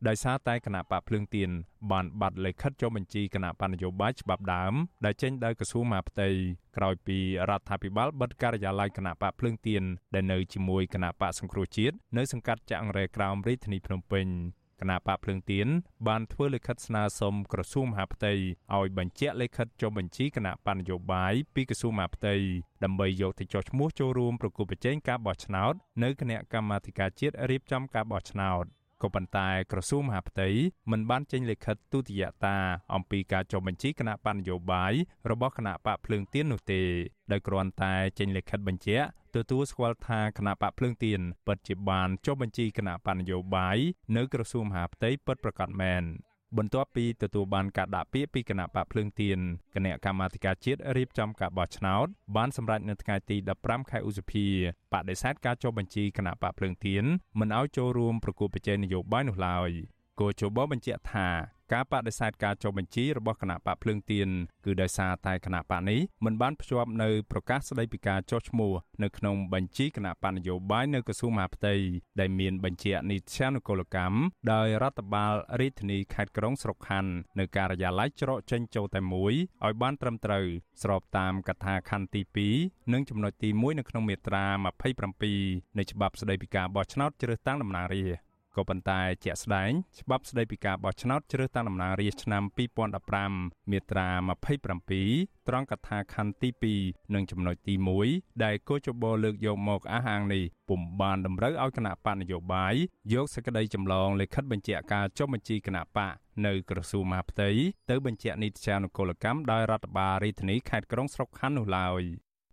[0.09, 1.51] ដោយសារតែគណៈបកភ្លើងទៀន
[1.93, 6.29] បានបាត់លិខិតចុះបញ្ជីគណៈបណ្ឌនយោបាយច្បាប់ដើមដែលចេញដោយក្រសួងមហាផ្ទៃ
[6.77, 9.83] ក្រោយពីរដ្ឋាភិបាលបិទការិយាល័យគណៈបកភ្លើងទៀន
[10.15, 14.27] ដែលនៅជាមួយគណៈបកសង្គ្រោះជាតិនៅសង្កាត់ចាក់អង្រែក្រោមរាជធានីភ្នំពេញ
[14.81, 15.69] គណៈបកភ្លើងទៀន
[16.09, 18.33] បានធ្វើលិខិតស្នើសុំក្រសួងមហាផ្ទៃ
[18.77, 22.35] ឲ្យបញ្ជាក់លិខិតចុះបញ្ជីគណៈបណ្ឌនយោបាយពីក្រសួងមហាផ្ទៃ
[22.85, 28.65] ដើម្បីយកទៅចុះឈ្មោះចូលរួមប្រគល់ប្រជែងការបោះឆ្នោតនៅគណៈកម្មាធិការជាតិរៀបចំការបោះឆ្នោត
[29.05, 30.49] ក៏ប៉ុន្តែក្រសួងមហាផ្ទៃ
[30.91, 32.57] មិនបានចេញលិខិតទូទាយតា
[32.95, 34.93] អំពីការចុះបញ្ជីគណៈបញ្ញយោបាយ
[35.31, 36.83] របស់គណៈបកភ្លើងទៀននោះទេ
[37.33, 43.79] ដោយគ្រាន់តែចេញលិខិតបញ្ជាក់ទទួលស្គាល់ថាគណៈបកភ្លើងទៀនពិតជាបានចុះបញ្ជីគណៈបញ្ញយោបាយ
[44.17, 46.03] នៅក្រសួងមហាផ្ទៃពិតប្រាកដមែន
[46.59, 49.39] បន្ទាប់ពីទទួលបានការដាក់ពាក្យពីគណៈបកភ្លើងទៀន
[49.75, 54.47] គណៈកម្មាធិការជាតិរៀបចំការបោះឆ្នោតបានសម្រេចនៅថ្ងៃទី15ខែឧសភា
[54.93, 57.05] បដិសេធការចុះបញ្ជីគណៈបកភ្លើងទៀន
[57.41, 59.71] មិនឲ្យចូលរួមប្រគល់ប្រជែងនយោបាយនោះឡើយ
[60.21, 61.29] គោជបបញ្ជាក់ថា
[61.73, 64.29] ការបដិសេធការចុះបញ្ជីរបស់គណៈបកភ្លើងទៀន
[64.65, 71.75] គឺដោយសារតែគណៈបកនេះមិនបានភ្ជាប់នៅប្រកាសស្តីពីការចុះឈ្មោះនៅក្នុងបញ្ជីគណៈបកនយោបាយនៅក្រសួងមហាផ្ទៃ
[72.21, 74.17] ដែលមានបញ្ជានីតិានុកូលកម្ម
[74.53, 79.35] ដោយរដ្ឋបាលរាជធានីខេត្តក្រុងស្រុកខណ្ឌនៅការិយាល័យច្រកចេញចូលតែមួយ
[79.65, 80.45] ឲ្យបានត្រឹមត្រូវ
[80.83, 82.23] ស្របតាមកថាខណ្ឌទី
[82.59, 84.45] 2និងចំណុចទី1នៅក្នុងមាត្រា
[85.13, 92.43] 27នៃច្បាប់ស្តីពីការបោះឆ្នោតជ្រើសតាំងតំណាងរាស្ត្រ ក៏ប៉ុន្តែជាក់ស្ដែងច្បាប់ស្តីពីការបោះឆ្នោតជ្រើសតាំងតំណាងរាស្ត្រឆ្នាំ
[93.07, 94.09] 2015មាត្រា
[94.75, 97.75] 27ត្រង់កថាខណ្ឌទី2និងចំណុចទី
[98.09, 102.75] 1ដែលកោជបលើកយកមកអះអាងនេះពុំបានតម្រូវឲ្យគណៈបកនយោបាយ
[103.13, 106.15] យកសេចក្តីចម្លងលិខិតបញ្ជាក់ការចុះបញ្ជីគណៈបក
[106.47, 107.51] នៅក្រសួងមហាផ្ទៃ
[107.91, 112.03] ទៅបញ្ជាក់នីតិចានុកូលកម្មដោយរដ្ឋបាលរាជធានីខេត្តក្រុងស្រុកខណ្ឌនោះឡើយ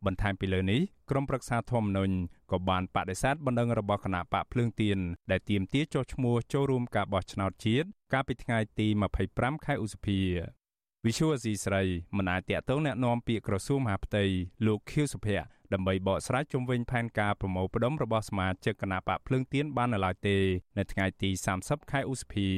[0.06, 2.14] បន្ថែមពីលើនេះក្រមប្រឹក្សាធម្មនុញ្ញ
[2.51, 4.99] ក៏បានបដិសេធបណ្ដឹងរបស់គណៈបកភ្លើងទៀន
[5.31, 8.87] ដែលទាមទារចុះឈ្មោះចូលរួមការបោះឆ្នោតជាតិកាលពីថ្ងៃទី
[9.27, 10.21] 25ខែឧសភា
[11.07, 11.83] វិសុវអស៊ីស្រី
[12.17, 14.25] មិនអាចតាក់ទងแนะនាំពាក្យក្រសួងមហាផ្ទៃ
[14.67, 20.37] លោកខៀវសុភ័ក្រដើម្បីបកស្រាយជុំវិញផែនការប្រមូលផ្ដុំរបស់សមាជិកគណៈបកភ្លើងទៀនបាននៅឡើយទេ
[20.79, 21.31] នៅថ្ងៃទី
[21.61, 22.49] 30ខែឧសភា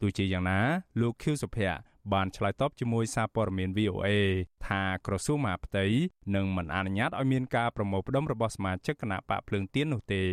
[0.00, 0.60] ទោះជាយ៉ាងណា
[1.00, 1.78] លោកខៀវសុភ័ក្រ
[2.12, 4.08] បានឆ្លើយតបជាមួយសារព័ត៌មាន VOA
[4.66, 5.84] ថាក្រសួងមហាផ្ទៃ
[6.34, 10.24] នឹងមិនអនុញ្ញាតឲ្យមានការប្រមូលផ្ដុំរបស់សមាជិកគណៈបកភ្លើងទៀននោះទេ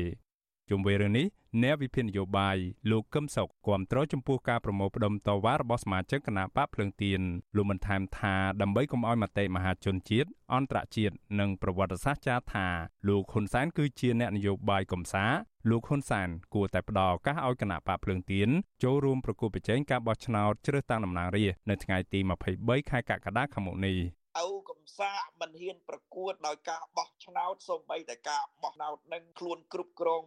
[0.70, 1.28] ជុំវិញរឿងនេះ
[1.64, 2.58] អ្នកវិភាគនយោបាយ
[2.92, 7.22] លោកកឹមសុខគាំទ្រចំពោះការប្រមូលផ្ដុំតវ៉ារបស់សមាជិកគណៈបកភ្លើងទៀន
[7.56, 12.68] លោកបានថែមថាដើម្បីកុំឲ្យមតិមហាជនជាតិអន្តរជាតិនិងប្រវត្តិសាស្ត្រចារថា
[13.08, 15.26] លោកហ៊ុនសែនគឺជាអ្នកនយោបាយកំសា
[15.70, 18.50] លោកហ៊ុនសែនគួរតែផ្ដល់ឱកាសឲ្យគណៈបកភ្លើងទៀន
[18.84, 22.20] ចូលរួមប្រគល់ប្រជែងការបោះឆ្នោតជ្រើសតាំងតំណាងរាស្ត្រនៅថ្ងៃទី
[22.56, 23.98] 23ខែកក្កដាខាងមុខនេះ
[24.44, 24.65] ឪកំ
[25.00, 30.22] សាកមិនហ៊ានប្រកួតដោយការបោះឆ្នោតសូម្បីតែការបោះឆ្នោតនឹងខ្លួនគ្រប់គ្រង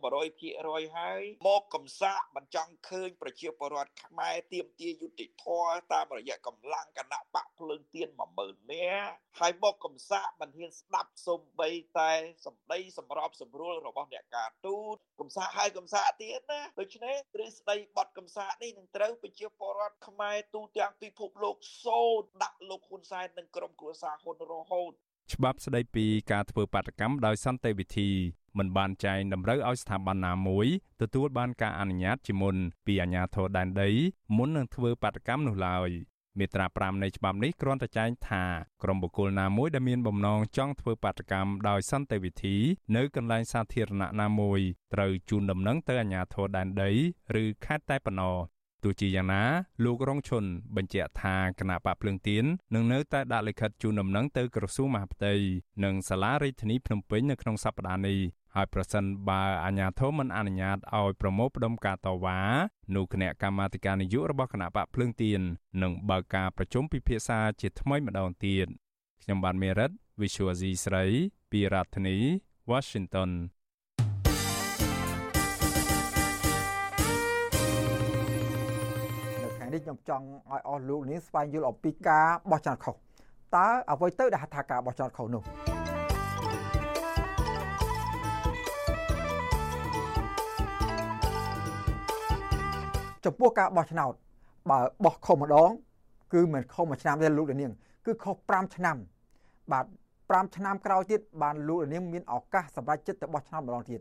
[0.44, 8.08] 100%ហើយមកកំសាកមិនចង់ឃើញប្រជាពលរដ្ឋខ្មែរទៀមទាយុតិធម៌តាមរយៈកម្លាំងគណៈបកភ្លើងទៀន
[8.40, 12.12] 10000នាក់ហើយមកកំសាកមិនហ៊ានស្ដាប់សូម្បីតែ
[12.46, 24.92] សម្ដីសម្របសម្រួលរបស់អ្នកការទូតកំសាកហើយកំសាកទៀតណាដូច្នេះទ្រឹស្ដីបត់កំសាកនេះនឹងត្រូវប្រជាពលរដ្ឋខ្មែរទូទាំងពិភពលោកសូត្រដាក់លោកហ៊ុនសែននិងក្រុមគ្រួសារហ៊ុនរហូត
[25.32, 28.10] ច្បាប់ស្តីពីការធ្វើបាតកម្មដោយសន្តិវិធី
[28.58, 30.66] មិនបានចែងតម្រូវឲ្យស្ថាប័នណាមួយ
[31.02, 33.90] ទទួលបានការអនុញ្ញាតជាមុនពីអាជ្ញាធរដែនដី
[34.36, 35.90] មុននឹងធ្វើបាតកម្មនោះឡើយ
[36.38, 38.44] មាត្រា5នៃច្បាប់នេះគ្រាន់តែចែងថា
[38.82, 42.56] ក្រុមបុគ្គលណាមួយដែលមានបំណងចង់ធ្វើបាតកម្មដោយសន្តិវិធី
[42.96, 44.60] នៅកន្លែងសាធារណៈណាមួយ
[44.94, 46.90] ត្រូវជូនដំណឹងទៅអាជ្ញាធរដែនដី
[47.42, 48.36] ឬខេត្តតែប៉ុណ្ណោះ
[48.84, 49.42] ទោះជាយ៉ាងណា
[49.84, 50.44] លោករងឈុន
[50.76, 55.32] បញ្ជាក់ថាគណៈបកភ្លើងទៀននឹងនៅតែដាក់លិខិតជូនដំណឹងទៅក្រសួងមហាផ្ទៃ
[55.84, 58.18] និងសាលារាជធានីភ្នំពេញនៅក្នុងសប្តាហ៍នេះ
[58.54, 62.40] ហើយប្រសិនបើអាជ្ញាធរមិនអនុញ្ញាតឲ្យប្រមូលផ្ដុំការតវ៉ា
[62.96, 65.40] នោះគណៈកម្មាធិការនយោបាយរបស់គណៈបកភ្លើងទៀន
[65.82, 68.66] នឹងបើកការប្រជុំពិភាក្សាជាថ្មីម្ដងទៀត
[69.22, 71.04] ខ្ញុំបាទមេរិត Visual C ស្រី
[71.52, 72.16] ពីរដ្ឋធានី
[72.70, 73.30] Washington
[79.74, 82.94] នេះខ្ញុំចង់ឲ្យអស់លោកនេះស្វែងយល់អំពីការបោះឆ្នោតខុស
[83.56, 85.42] តើអ្វីទៅដែលហៅថាការបោះឆ្នោតខុសនោះ
[93.24, 94.12] ចំពោះការបោះឆ្នោត
[94.70, 95.70] បើបោះខុសម្ដង
[96.32, 97.72] គឺមិនខុសមួយឆ្នាំទេលោកនាង
[98.06, 98.96] គឺខុស5ឆ្នាំ
[99.72, 99.84] បាទ
[100.18, 104.00] 5ឆ្នាំក្រោយទៀតបានលោកនាងមានឱកាសសម្រាប់ចិត្តទៅបោះឆ្នោតម្ដងទៀត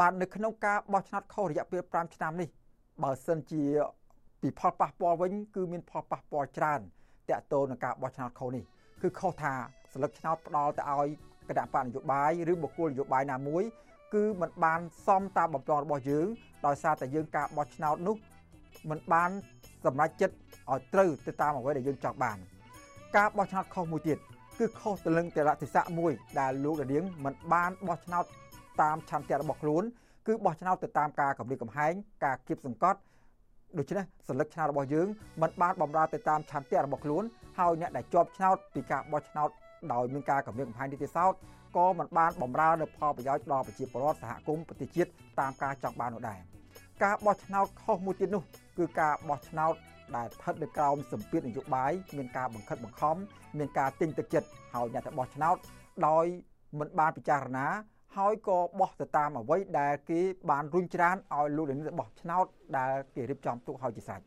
[0.00, 2.48] បាទនៅក្នុងការបោះឆ្នោតខុសរយៈពេល5ឆ្នាំនេះ
[3.02, 3.64] បើសិនជា
[4.41, 6.81] ពីផលប៉ះពាល់វិញគឺមានផលប៉ះពាល់ច្រើន
[7.29, 8.63] តាក់ទងនឹងការបោះឆ្នោតខុសនេះ
[9.01, 9.53] គឺខុសថា
[9.93, 11.07] ស្លឹកឆ្នោតផ្ដល់ទៅឲ្យ
[11.49, 13.63] គណៈបកនយោបាយឬបុគ្គលនយោបាយណាមួយ
[14.13, 16.27] គឺมันបានសមតាមបំណងរបស់យើង
[16.65, 18.15] ដោយសារតែយើងការបោះឆ្នោតនោះ
[18.89, 19.29] มันបាន
[19.85, 20.35] សម្រេចចិត្ត
[20.71, 22.37] ឲ្យត្រូវទៅតាមអ្វីដែលយើងចង់បាន
[23.17, 24.17] ការបោះឆ្នោតខុសមួយទៀត
[24.59, 28.25] គឺខុសទៅនឹងតលៈទេសៈមួយដែលលោកដានៀងមិនបានបោះឆ្នោត
[28.81, 29.83] តាមឆន្ទៈរបស់ខ្លួន
[30.27, 31.93] គឺបោះឆ្នោតទៅតាមការកម្រិតកំហែង
[32.25, 32.99] ការគៀបសង្កត់
[33.76, 35.06] ដូច្នេះសញ្ញាឆ្នោតរបស់យើង
[35.42, 37.24] មិនបានបំរើទៅតាមឆន្ទៈរបស់ខ្លួន
[37.58, 39.48] ហើយអ្នកដែលជាប់ឆ្នោតពីការបោះឆ្នោត
[39.92, 41.32] ដោយមានការកម្រិតកំហែងនីតិសោត
[41.76, 45.08] ក៏មិនបានបំរើនៅផលប្រយោជន៍ដល់ប្រជាពលរដ្ឋសហគមន៍ប្រទេសជាតិ
[45.40, 46.40] តាមការចង់បាននោះដែរ
[47.04, 48.42] ការបោះឆ្នោតខុសមួយទៀតនោះ
[48.78, 49.74] គឺការបោះឆ្នោត
[50.16, 53.16] ដែលស្ថិតនៅក្រោមសម្ពាធនយោបាយមានការបង្ខិតបង្ខំ
[53.58, 55.56] មានការទិញទឹកចិត្តហើយអ្នកទៅបោះឆ្នោត
[56.06, 56.26] ដោយ
[56.78, 57.66] មិនបានពិចារណា
[58.16, 62.46] ហើយក៏បោះទៅតាមអ្វីដែលគេបានរុញច្រានឲ្យលោកលានបោះឆ្នោត
[62.78, 64.20] ដែលគេរៀបចំទុកឲ្យជាស្រេច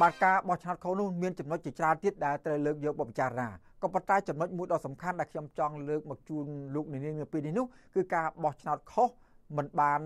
[0.00, 3.48] បាទការបោះឆ្នោតខុសនោះមានចំណុចជាច្រើនទៀតដែលត្រូវលើកយកមកពិចារណា
[3.82, 9.10] ក៏ប៉ុន្តែចំណុចមួយដ៏សំខាន់ដែលខ្ញុំចង់លើកមកជូនលោកនាងនៅពេលនេះនោះគឺការបោះឆ្នោតខុស
[9.56, 10.00] មិនបាន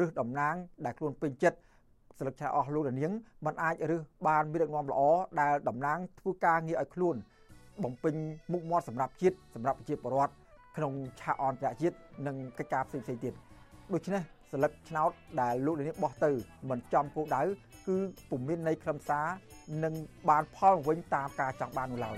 [0.00, 0.54] រឹសតំណាង
[0.84, 1.58] ដែលខ្លួនពេញចិត្ត
[2.18, 3.12] ស្លឹកឆាអស់លោកនាង
[3.46, 5.00] มันអាចរឹសបានមានដឹកនាំល្អ
[5.40, 7.16] ដែលតំណាងធ្វើការងារឲ្យខ្លួន
[7.84, 8.14] បំពេញ
[8.52, 10.32] មុខមាត់សម្រាប់ជាតិសម្រាប់ប្រជាពលរដ្ឋ
[10.76, 11.96] ក្នុងឆាកអន្តរជាតិ
[12.26, 13.34] និងកិច្ចការផ្សេងៗទៀត
[13.94, 15.10] ដូច្នេះស្លឹកឆ្នោត
[15.40, 16.30] ដែលលោកនាងបោះទៅ
[16.70, 17.42] មិនចំគោលដៅ
[17.88, 17.96] គឺ
[18.30, 19.26] ពុំមានន័យខ្លឹមសារ
[19.84, 19.94] និង
[20.28, 22.16] បានផលវិញតាមការចង់បាននោះឡើយ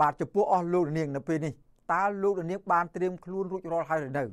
[0.00, 1.52] បាទចំពោះអស់លោកនាងនៅពេលនេះ
[1.92, 4.24] តើលោកនាងបានត្រៀមខ្លួនរួចរាល់ហើយឬនៅ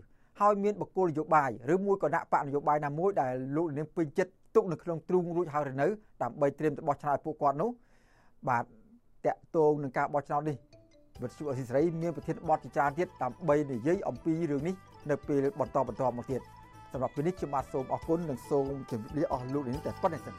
[0.41, 5.88] ហើយមានបកគោលនយោបាយឬមួយក៏ដាក់បកនយោបាយណាមួយដែលលោកនាងពេញចិត្តទុកនៅក្នុងទ្រូងរួចហើយឬនៅ
[6.22, 7.70] ដើម្បីត្រៀមទៅបោះឆ្នោតពួកគាត់នោះ
[8.49, 8.64] បាទ
[9.26, 10.58] តកតងនឹងការបោះឆ្នោតនេះ
[11.22, 14.76] វិទ្យុអសីសេរីមានប្រធានបទជាច្រើនទៀតដើម្បីនិយាយអំពីរឿងនេះ
[15.10, 16.41] នៅពេលបន្តបន្តមកទៀត
[16.91, 20.36] សម្រាប់ពេលនេះខ្ញុំបាទសូមអរគុណនិងសូមជម្រាបលាអស់លោកនេះតែប៉ុណ្្នេះសិន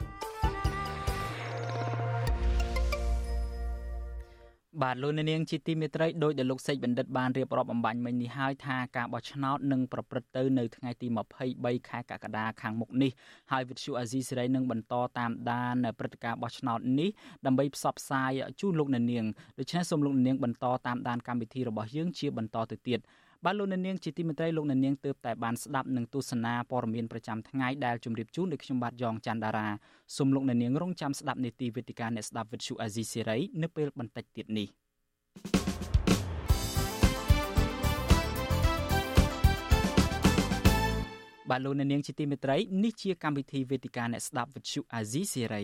[4.83, 11.07] បាទលោកនាងជាទីមេត្រីដោយដែលលោកសេចបណ្ឌិតបានរៀបរាប់អំបញ្ញមិញនេះហើយថាការបោះឆ្នោតនឹងប្រព្រឹត្តទៅនៅថ្ងៃទី
[11.47, 13.11] 23ខែកក្កដាខាងមុខនេះ
[13.51, 17.09] ហើយវិទ្យុអាស៊ីសេរីនឹងបន្តតាមដានព្រឹត្តិការណ៍បោះឆ្នោតនេះ
[17.45, 19.25] ដើម្បីផ្សព្វផ្សាយជូនលោកនាង
[19.59, 22.99] ដូច្នេះសូមលោកនាងបន្តតាមដានកម្មវិធីរបស់យើងជាបន្តទៅទៀត
[23.45, 29.67] បាទលោកអ្នកនាងជាទីមេត្រីលោកអ្នកនាងទើបតែបានស្ដាប់នឹងទស្សនាព័ត៌មានប្រចាំថ្ងៃដែលជម្រាបជូនដោយខ្ញុំបាទយ៉ងច័ន្ទដារា
[30.17, 34.67] សូមលោកអ្នកនាងរងចាំស្ដាប់នេតិវេទិកាអ្នកស្ដាប់វិទ្យុអាស៊ីសេរីនៅពេលបន្តិចទៀតនេះ
[41.49, 45.63] បាទលោកអ្នកនាងជាទីមេត្រីនេះជាកម្មវិធីវេទិកាអ្នកស្ដាប់វិទ្យុអាស៊ីសេរី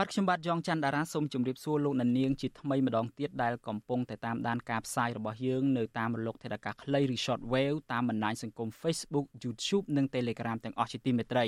[0.00, 11.44] បាទខ្ញុំបាទយ៉ងច័ន្ទដារាសូមជម្រាបសួរលោកអ្នកនាងជាថ្មីម្ដងទៀតដែលកំពុងតែតាមដានការផ្សាយរបស់យើងនៅតាមរលកថេដាកាខ្លីឬ Shortwave តាមបណ្ដាញសង្គម Facebook YouTube និង Telegram ទាំងអស់ជាទីមេត្រី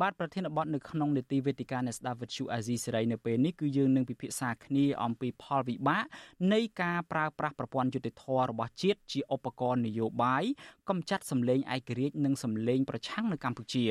[0.00, 6.04] បាទប្រធានបទនៅក្នុងនេតិវេទិកាអ្នកស្ដាប់វិទ្យុអាស៊ីសេរីនៅពេលនេះគឺយើងនឹងពិភាក្សាគ្នាអំពីផលវិបាក
[6.52, 10.44] នៃការប្រើប្រាស់ប្រព័ន្ធយុតិធធរបស់ជាតិជាឧបករណ៍នយោបាយ
[10.88, 13.86] កំចាត់សម្លេងឯករាជ្យនិងសម្លេងប្រឆាំងនៅកម្ពុជា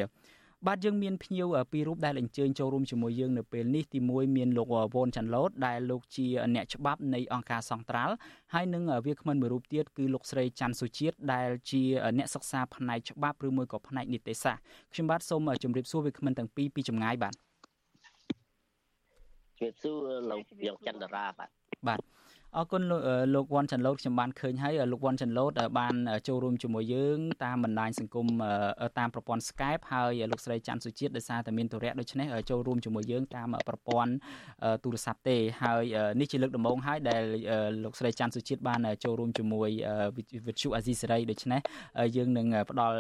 [0.67, 8.13] បាទយើងមានភ្ញៀវពីររូបដែលអញ្ជើញចូលរួមជាមួយយើងនៅពេលនេះទីមួយមានលោកវ៉ុនចាន់ឡូតដែលលោកជាអ្នកច្បាប់នៃអង្គការសង្ត្រាល់
[8.53, 11.81] ហើយនឹងវាគ្មិនមួយរូបទៀតគឺលោកស្រីច័ន្ទសុជាតិដែលជា
[12.17, 17.33] អ្នកសិក្សាផ្នែកច្បាប់ឬមួយក៏ផ្នែកនីតិសាស្ត្រខ្ញុំបាទសូមជម្រាបសួរវាគ្មិនទាំងពីរពីចម្ងាយបាទ
[19.57, 21.49] ជម្រាបសួរលោកយកច័ន្ទរាបាទ
[21.87, 21.99] បាទ
[22.57, 22.81] អរគុណ
[23.35, 25.95] លោកវ៉ាន់ចាន់ឡូតខ្ញុំបានឃើញហើយលោកវ៉ាន់ចាន់ឡូតបាន
[26.27, 28.27] ចូលរួមជាមួយយើងតាមបណ្ដាញសង្គម
[28.99, 34.11] តាមប្រព័ន្ធ Skype ហើយលោកស្រីច័ន្ទសុជាតិដោយសារតែមានទុរៈដូច្នេះចូលរួមជាមួយយើងតាមប្រព័ន្ធ
[34.83, 35.83] ទូរស័ព្ទទេហើយ
[36.19, 37.23] នេះជាលើកដំបូងហើយដែល
[37.83, 39.69] លោកស្រីច័ន្ទសុជាតិបានចូលរួមជាមួយ
[40.47, 41.61] វិទ្យុអាស៊ីសេរីដូច្នេះ
[42.15, 42.97] យើងនឹងផ្ដល់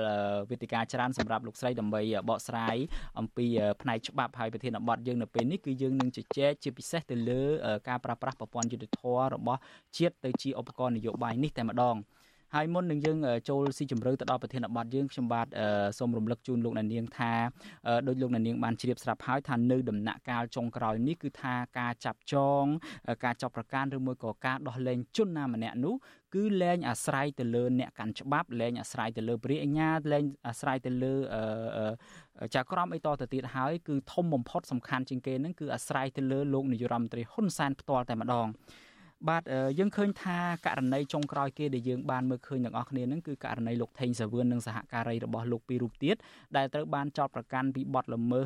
[0.49, 2.75] វេទិកាច្រើនសម្រាប់លោកស្រីដើម្បីបកស្រាយ
[3.19, 3.45] អំពី
[3.81, 7.41] ផ្នែកច្បាប់ហើយប្រធានបទយើងនៅពេលនេះគឺយើងនឹងជជែកជាពិសេសទៅលើ
[7.89, 9.59] ការប្រើប្រាស់ប្រព័ន្ធយុតិធធម៌របស់
[9.97, 11.97] ជាតិទៅជាឧបករណ៍នយោបាយនេះតែម្ដង
[12.55, 13.17] ហើយមុននឹងយើង
[13.49, 15.47] ចូលស៊ីជម្រៅទៅដល់ប្រធានបទយើងខ្ញុំបាទ
[15.99, 17.33] សូមរំលឹកជូនលោកអ្នកនាងថា
[18.07, 22.63] ដោយលោកអ្នកនាងបានជ្រាបស្រាប់ហើយថានៅដំណាក់កាលចុងក្រោយនេះគឺថាការចាប់ចង
[23.25, 25.95] ការចាប់ប្រកាន់ឬមួយក៏ការដោះលែងជនណាម្នាក់នោះ
[26.35, 31.13] គឺលែងអាស្រ័យទៅលើអ្នកកាន់ច្បាប់លែងអាស្រ័យទៅលើព្រះអញ្ញាលែងអាស្រ័យទៅលើ
[32.55, 38.47] ចាក្រមអីតទៅទៀតហើយគឺធំបំផុតសំខាន់ជាងគេនឹងគឺអាស្រ័យទៅលើលោកនាយរដ្ឋមន្ត្រីហ៊ុនសែនផ្ទាល់តែម្ដង
[39.27, 39.43] បាទ
[39.79, 46.15] យើងឃើញថាករណីចុងក្រោយគេដែលយើងបានមើលឃើញទាំងអស់គ្នានឹងគឺករណីលោកថេងសាវឿននិងសហការីរបស់លោកពីររូបទៀត
[46.57, 48.45] ដែលត្រូវបានចោទប្រកាន់ពីបទល្មើស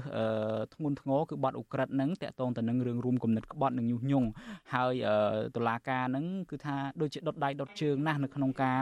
[0.74, 4.28] ធ្ងន់ធ្ងរគឺបទឧក្រិដ្ឋនឹងតាក់ទងទៅនឹងរឿងរួមគំនិតក្បត់និងញុះញង់
[4.74, 4.93] ហើយ
[5.55, 8.80] តុលាការនឹងគឺថាដូចជាដុតដៃដុតជើងណាស់នៅក្នុងការ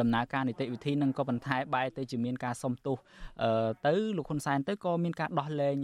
[0.00, 2.96] ដំណើរការនីតិវិធីនឹងក៏បន្ថែបែរទៅជាមានការសុំទោស
[3.86, 5.76] ទៅលោកហ៊ុនសែនទៅក៏មានការដោះលែង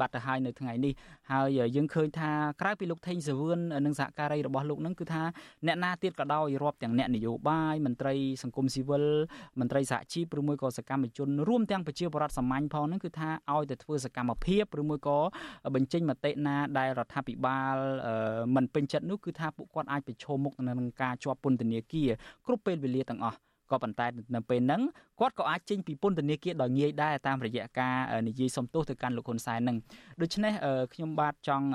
[0.00, 0.92] បាត់ទៅហើយនៅថ្ងៃនេះ
[1.32, 2.30] ហើយយើងឃើញថា
[2.60, 5.22] ក្រៅពីលោកថេងសាវឿននិងសហការីរបស់លោកនឹងគឺថា
[5.66, 9.04] អ្នកណាទៀតក៏ដោយរាប់ទាំងអ្នកនយោបាយមន្ត្រីសង្គមស៊ីវិល
[9.60, 15.18] មន្ត្រីសហជីពឬមួយក៏សកម្មជនរួមទាំងប្រជាពលរដ្ឋសាមញ្ញផងហ្នឹងគឺថាឲ្យតែធ្វើសកម្មភាពឬមួយក៏
[15.74, 17.76] បញ្ចេញមតិណាដែលរដ្ឋាភិបាល
[18.54, 22.10] មិនពេញចិត្តនោះគឺថាពួកគាត់អាចប្រឈមមុខនឹងការជាប់ពន្ធនាគារ
[22.46, 23.29] គ្រប់ពេលវេលាទាំងអស់
[23.72, 24.82] ក៏ប៉ុន្តែនៅពេលហ្នឹង
[25.20, 27.96] គាត់ក៏អាចចេញពីពន្ធនាគារដោយងាយដែរតាមរយៈការ
[28.28, 29.76] និយាយសុំទោសទៅកាន់លោកហ៊ុនសែនហ្នឹង
[30.22, 30.52] ដូច្នេះ
[30.94, 31.66] ខ្ញុំបាទចង់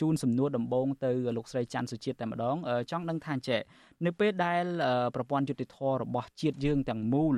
[0.00, 2.56] ជូនសំណួរដំបូងទៅលោកស្រីច័ន្ទសុជាតិតែម្ដង
[2.90, 3.60] ចង់ដឹងថាអញ្ចេះ
[4.06, 4.64] នៅពេលដែល
[5.14, 7.36] ប្រព័ន្ធយុតិធធរបស់ជាតិយើងទាំងមូល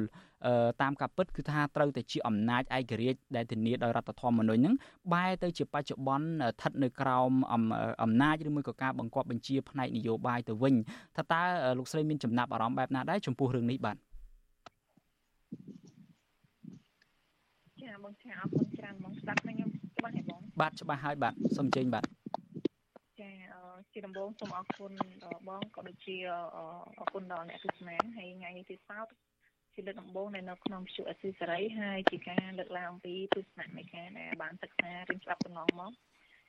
[0.82, 4.74] តាមការពិតគឺថាត្រូវតែជាអំណាចឯករាជ្យដែលធានាដោយរដ្ឋធម្មនុញ្ញហ្នឹង
[5.12, 7.30] បែរទៅជាបច្ចុប្បន្នស្ថិតនៅក្រោម
[8.02, 10.74] អំណាចឬមួយក៏ការបង្គាប់បញ្ជាផ្នែកនយោបាយទៅវិញ
[11.16, 11.42] ថាតើ
[11.78, 13.96] លោកស្រីមានចំណាប់អារម្មណ៍បែបណាដែរចំពោះរឿងនេះបាទ
[18.04, 19.68] បងចាអរគុណច្រើនបងស្ដាប់ខ្ញុំ
[19.98, 22.04] ច្បាស់ហើយបងបាទច្បាស់ហើយបាទសូមអញ្ជើញបាទ
[23.20, 23.30] ចា
[23.92, 24.90] ជាដំបូងសូមអរគុណ
[25.48, 26.16] បងក៏ដូចជា
[26.98, 29.06] អរគុណដល់អ្នកទស្សនាហើយថ្ងៃនេះទីសោត
[29.74, 35.92] ជាលើកដំបូងនៅក្នុងវិទ្យុអស៊ីសេរីហើយជាការលើកឡើងអំពីទស្សនៈនៃការដែលបានសិក្សារៀនច្បាប់កន្លងមក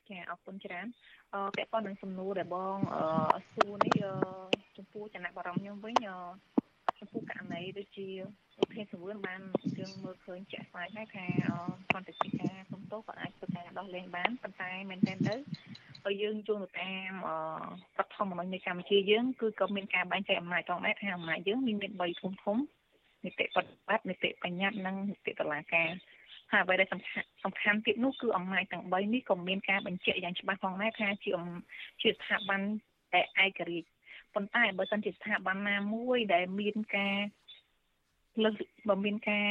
[0.09, 0.87] ចាអរគុណច្រើន
[1.33, 3.93] អឺពាក់ព័ន្ធនឹងសំណួរដែលបងអឺសួរនេះ
[4.77, 5.95] ចំពោះចំណាក់បារម្ភខ្ញុំវិញ
[6.99, 8.07] ចំពោះករណីដូចជា
[8.61, 9.41] ឧទាហរណ៍សវឿនបាន
[9.79, 11.25] យើងមើលឃើញជាក់ស្ដែងហើយថា
[11.93, 15.35] សន្តិភាពការសំទោសក៏អាចធ្វើការដោះលែងបានប៉ុន្តែមែនទែនទៅ
[16.03, 17.11] បើយើងជួនទៅតាម
[17.99, 22.57] រដ្ឋធម្មនុញ្ញនៃកម្ពុជាយើងគឺក៏មានការបែងចែកអំណាចផងដែរថាអំណាចយើងមានមាន3ធំធំ
[23.25, 25.89] នីតិបត្តិបត្តិនីតិបញ្ញត្តិនិងនីតិតុលាការ
[26.51, 31.33] ហើយអ្វីដែលសំខាន់សំខាន់ទៀតនោះគឺអំណាចទាំង3នេះក៏មានការបញ្ជាក់យ៉ាងច្បាស់ផងដែរថាជា
[32.01, 32.61] ជាស្ថាប័ន
[33.13, 33.89] តែឯករាជ្យ
[34.35, 37.17] ប៉ុន្តែបើសិនជាស្ថាប័នណាមួយដែលមានការ
[38.43, 38.49] លើ
[38.89, 39.47] បើមានការ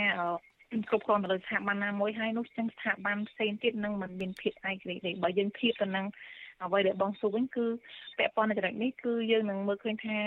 [0.89, 6.07] គ្រប់គ្រងទៅលើស្ថាប័នណាមួយហើយនោះចឹងស្ថាប័នផ្សេងទៀតនឹងមិនមានភាពឯករាជ្យទេបើយើងធៀបទៅនឹង
[6.64, 7.66] អ្វីដែលបងសួរវិញគឺ
[8.18, 10.18] ពាក់ព័ន្ធនឹងចំណុចនេះគឺយើងនឹងមើលឃើញថា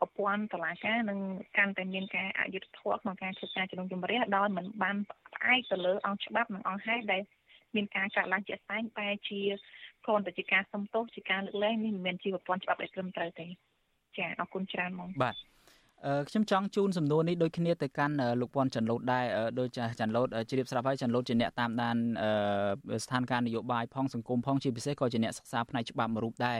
[0.00, 1.18] ប្រព័ន្ធតុលាការនឹង
[1.56, 4.96] កាន់តែមានការអយុត្តិធម៌ក្នុងការធ្វើការជំនុំជម្រះដោយមិនបាន
[5.34, 7.22] ផ្អែកទៅលើអង្គច្បាប់និងអង្គហេតុដែល
[7.74, 9.40] មានការកាត់ឡើងជាក់ស្ដែងតែជា
[10.06, 13.46] គ្រាន់តែជាការសំទោសជាការលើកលែងនេះមិនមែនជាប្រព័ន្ធច្បាប់ដែលត្រឹមត្រូវទេ
[14.16, 15.36] ចាអរគុណច្រើនហ្មងបាទ
[16.28, 19.24] ខ្ញុំចង់ជូនសំណួរនេះដូចគ្នាទៅកាន់លោកពាន់ច័ន្ទលូតដែរ
[19.58, 21.96] ដូចច័ន្ទលូតជ្រាបស្រាប់ហើយច័ន្ទលូតជាអ្នកតាមដាន
[23.04, 26.58] ស្ថានភាពនយោបាយផងសង្គមផងជាពិសេសក៏ជាអ្នកសិក្សាផ្នែកច្បាប់មួយរូបដែរ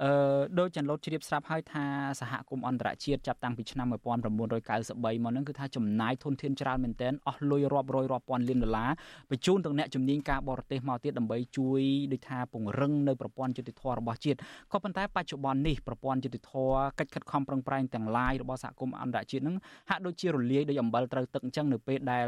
[0.00, 1.84] អឺដោយចន្ទលូតជ្រាបស្រាប់ហើយថា
[2.20, 8.90] សហគមន៍អន្តរជាតិចាប់តាំងពីឆ្នាំ1993មកហ្នឹងគឺថាចំណាយធនធានច្រើនមែនទែនអស់លុយរាប់រយរាប់ពាន់លានដុល្លារ
[9.30, 11.80] បញ្ជូនទៅអ្នកជំនាញការបរទេសមកទៀតដើម្បីជួយ
[12.12, 14.38] ដូចថាពង្រឹងនៅប្រព័ន្ធយុតិធធម៌របស់ជាតិ
[14.72, 19.56] ក៏ប៉ុន្តែបច្ចុប្បន្ននេះប្រព័ន្ធយុតិធធម៌កិច្ចខិតខំប្រឹងប្រែងទាំងឡាយរបស់សហគមន៍អន្តរជាតិហ្នឹង
[19.90, 22.26] ហាក់ដូចជារលាយដោយអំបិលត្រូវទឹកអញ្ចឹងនៅពេលដែល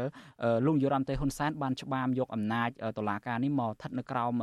[0.65, 4.33] លោកយុរ៉ាំតេហ៊ុនសែនបានច្បាមយកអំណាចតុលាការនេះមកស្ថិតនៅក្រោម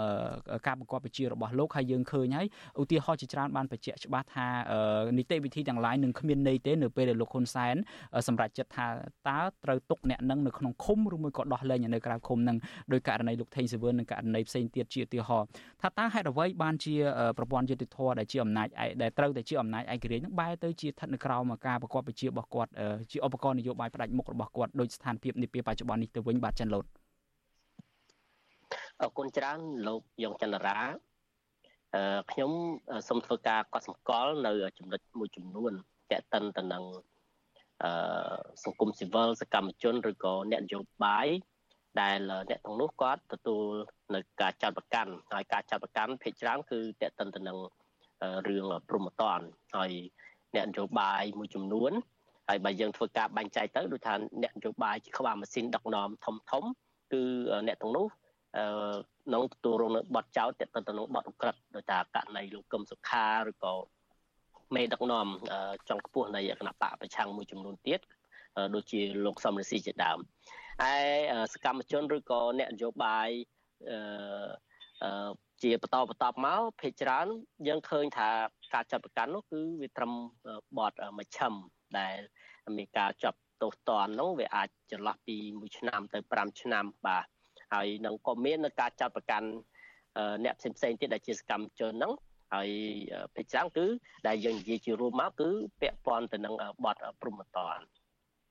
[0.67, 2.47] ការបង្គាប់បញ្ជារបស់លោកហើយយើងឃើញហើយ
[2.83, 4.47] ឧទាហរណ៍ជាច្រើនបានបញ្ជាក់ច្បាស់ថា
[5.19, 7.77] នីតិវិធីទាំងឡាយនឹងគ្មានន័យទេនៅពេលដែលលោកហ៊ុនសែន
[8.29, 8.87] សម្រាប់ចិត្តថា
[9.29, 12.57] តើត្រូវទុកអ្នកនឹងនៅក្នុងឃុំឬមួយក៏ដោះលែងនៅក្រៅឃុំនឹង
[12.93, 15.47] ដោយករណីលោកថេងសវឿននិងករណីផ្សេងទៀតជាឧទាហរណ៍
[15.83, 16.95] ថាតើហេតុអ្វីបានជា
[17.39, 18.69] ប្រព័ន្ធយុតិធធម៌ដែលជាអំណាច
[19.03, 22.71] ដែលត្រូវតែជាអំណាចឯករាជ្យនឹងបែរទៅជាស្ថិតនៅក្រោមការប្រកបវិជារបស់គាត់
[23.13, 26.85] ជាឧបករណ៍នយោបាយផ្ដាច់មុខរបស់គាត់ដោយស្ថានភាពនាពេលបច្ចុប្បន្ននេះទៅវិញបាទចិនលូត
[29.01, 30.79] អរគុណច្រើនលោកយ៉ងចន្ទរា
[32.31, 32.51] ខ្ញុំ
[33.09, 35.73] សូមធ្វើការកត់សម្គាល់នៅចំណុចមួយចំនួន
[36.11, 36.85] តេតិនទៅនឹង
[37.83, 37.91] អឺ
[38.65, 41.29] សង្គមស៊ីវិលសកម្មជនឬក៏អ្នកនយោបាយ
[42.01, 42.19] ដែល
[42.51, 43.65] អ្នកទាំងនោះគាត់ទទួល
[44.15, 47.59] នៅការចាត់ប្រកាន់ហើយការចាត់ប្រកាន់ភាគច្រើនគឺតេតិនទៅនឹង
[48.49, 49.41] រឿងព្រមតន
[49.77, 49.93] ហើយ
[50.55, 51.93] អ្នកនយោបាយមួយចំនួន
[52.49, 56.65] ហើយបើយើងធ្វើការបែងចែកទៅដូចថាអ្នកនយោបាយជាក្បាលម៉ាស៊ីនដឹកនាំធំធំ
[57.13, 57.23] គឺ
[57.67, 58.07] អ្នកទាំងនោះ
[58.57, 58.65] អឺ
[59.35, 63.75] នឹងទទួលរងនៅបទចោតទៅទៅនឹងបទអក្រិតដោយថាករណីលោកកឹមសុខាឬក៏
[64.75, 65.27] មេដឹកនាំ
[65.89, 68.01] ចុងខ្ពស់នៃគណៈបកប្រឆាំងមួយចំនួនទៀត
[68.75, 70.19] ដូចជាលោកសំរស៊ីជាដើម
[70.83, 70.95] ឯ
[71.53, 73.29] សកម្មជនឬក៏អ្នកនយោបាយ
[73.91, 75.31] អឺ
[75.63, 77.27] ជាបន្តបន្តមកភេកច្រើន
[77.67, 78.31] យើងឃើញថា
[78.75, 80.13] ការចាត់ប្រកាន់នោះគឺវាត្រឹម
[80.79, 81.53] បទមជ្ឈិម
[81.99, 82.17] ដែល
[82.77, 87.27] មានការចាប់ទោសតននោះវាអាចចន្លោះពី1ឆ្នាំទៅ5ឆ្នាំបាទ
[87.73, 89.49] ហើយនឹងក៏មាននៅការចាត់ប្រកាន់
[90.45, 92.13] អ្នកផ្សេងផ្សេងទៀតដែលជាសកម្មជនហ្នឹង
[92.55, 92.71] ហើយ
[93.35, 93.87] ពេលច្រើនគឺ
[94.27, 95.49] ដែលយើងនិយាយជារួមមកគឺ
[95.81, 96.55] ពាក់ព័ន្ធទៅនឹង
[96.85, 97.81] បទព្រំតន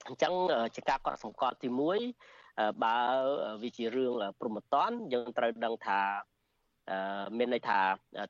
[0.07, 0.33] អញ្ចឹង
[0.75, 1.69] ជាការកត់សម្គាល់ទី
[2.25, 2.97] 1បើ
[3.63, 5.99] វាជារឿងព្រំតនយើងត្រូវដឹងថា
[7.37, 7.79] មានន័យថា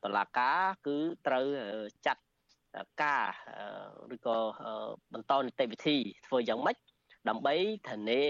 [0.04, 1.46] តឡាការគឺត្រូវ
[2.06, 2.24] ចាត់
[3.02, 3.26] ការ
[4.16, 4.38] ឬក៏
[5.14, 6.78] បន្តនីតិវិធីធ្វើយ៉ាងម៉េច
[7.30, 7.56] ដើម្បី
[7.90, 8.24] ធានា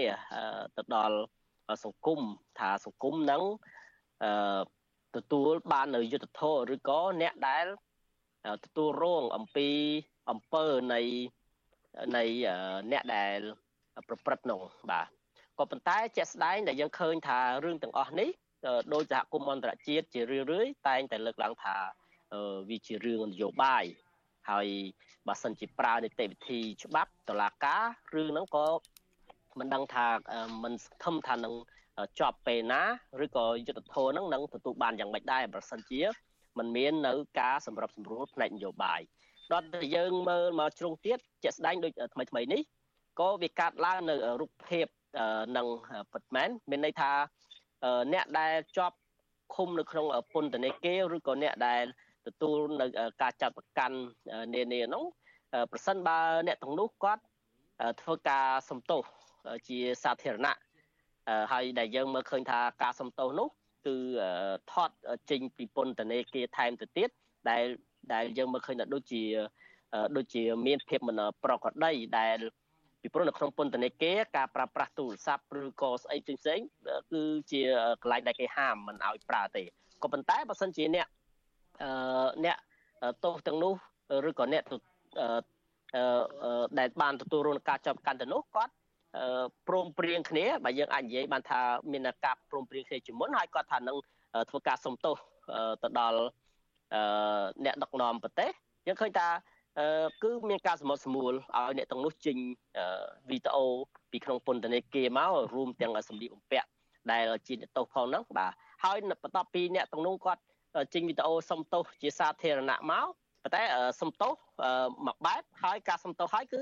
[0.76, 1.16] ទៅដល់
[1.84, 2.20] សង្គម
[2.58, 3.42] ថាសង្គមនឹង
[4.24, 4.62] អឺ
[5.16, 7.66] ទទួលបាននៅយុទ្ធធរឬក៏អ្នកដែល
[8.64, 9.68] ទទួលរងអំពី
[10.30, 11.00] អំពើនៃ
[12.16, 12.24] នៃ
[12.92, 13.38] អ្នកដែល
[14.08, 14.60] ប្រព្រឹត្តនោះ
[14.90, 15.06] បាទ
[15.58, 18.30] ក៏ប៉ុន្តែជាក់ស្ដែងដែលយើងឃើញថារឿងទាំងអស់នេះ
[18.94, 21.76] ដោយសហគមន៍អន្តរជាតិជារឿយៗតែងតែលើកឡើងថា
[22.70, 23.84] វាជារឿងនយោបាយ
[24.50, 24.68] ហើយ
[25.28, 28.66] បើសិនជាប្រើនីតិវិធីច្បាប់តឡាការរឿងហ្នឹងក៏
[29.58, 30.06] មិនដឹងថា
[30.64, 31.54] មិនសង្ឃឹមថានឹង
[32.18, 32.82] ជាប់ពេលណា
[33.24, 36.00] ឬក៏យុទ្ធធរហ្នឹងនឹងទទួលបានយ៉ាងម៉េចដែរប្រសិនជា
[36.58, 39.00] มันមាននៅការសម្របសម្រួលផ្នែកនយោបាយ
[39.52, 42.62] ដល់តែយើងមើលមកជ្រុងទៀតជាក់ស្ដែងដូចថ្មីថ្មីនេះ
[43.20, 44.86] ក៏វាកាត់ឡើងនៅរូបភាព
[45.56, 45.66] នឹង
[46.12, 47.12] ពិតមែនមានន័យថា
[48.12, 48.96] អ្នកដែលជាប់
[49.54, 51.84] ឃុំនៅក្នុងពន្ធនាគារឬក៏អ្នកដែល
[52.26, 52.86] ទទួលនៅ
[53.22, 53.96] ការចាត់ប្រកាន់
[54.54, 55.04] នានានោះ
[55.72, 57.22] ប្រសិនបើអ្នកទាំងនោះគាត់
[58.02, 59.02] ធ្វើការសំទោស
[59.68, 60.58] ជាសាធារណៈ
[61.52, 63.48] ហើយដែលយើងមើលឃើញថាការសំទោសនោះ
[63.86, 63.96] គឺ
[64.72, 64.90] ថត
[65.30, 67.08] ចេញពីពន្ធនាគារថែមទៅទៀត
[67.50, 67.64] ដែល
[68.12, 69.22] ដែលយើងមើលឃើញថាដូចជា
[70.16, 72.38] ដូចជាមានភាពមិនប្រក្រតីដែល
[73.00, 76.66] ពីព្រោះនៅក្នុងពន្ធនាគារការប្រើប្រាស់ទូរស័ព្ទឬក៏ស្អីផ្សេងៗ
[77.12, 77.22] គឺ
[77.52, 77.60] ជា
[78.02, 79.62] កន្លែងដែលគេហាមមិនឲ្យប្រើទេ
[80.02, 81.06] ក៏ប៉ុន្តែបើសិនជាអ្នក
[81.82, 81.90] អឺ
[82.44, 82.56] អ្នក
[83.24, 83.72] ទោសទាំងនោះ
[84.28, 84.62] ឬក៏អ្នក
[85.18, 88.72] អឺដែលបានទទួលរងការចាប់កាន់ទៅនោះគាត់
[89.68, 91.60] ព្រមព្រៀងគ្នាបើយើងអាចនិយាយបានថា
[91.92, 93.96] មានការព្រមព្រៀងគ្នាជាមុនហើយគាត់ថានឹង
[94.50, 95.16] ធ្វើការសំទោស
[95.82, 96.18] ទៅដល់
[97.64, 98.50] អ្នកដឹកនាំប្រទេស
[98.86, 99.28] យើងឃើញថា
[100.22, 102.36] គឺមានការសមុទ្រសមូលឲ្យអ្នកទាំងនោះចេញ
[103.30, 103.66] វីដេអូ
[104.10, 106.68] ពីក្នុងពន្ធនាគារមករួមទាំងសម្លៀកបំពាក់
[107.12, 108.52] ដែលជាអ្នកទោសផងហ្នឹងបាទ
[108.84, 110.42] ហើយបន្ទាប់ពីអ្នកទាំងនោះគាត់
[110.94, 113.08] ចេញវីដេអូសុំទោសជាសាធារណៈមក
[113.42, 113.62] ប៉ុន្តែ
[114.00, 114.32] សុំទោស
[115.06, 116.60] មួយបែបហើយការសុំទោសហើយគឺ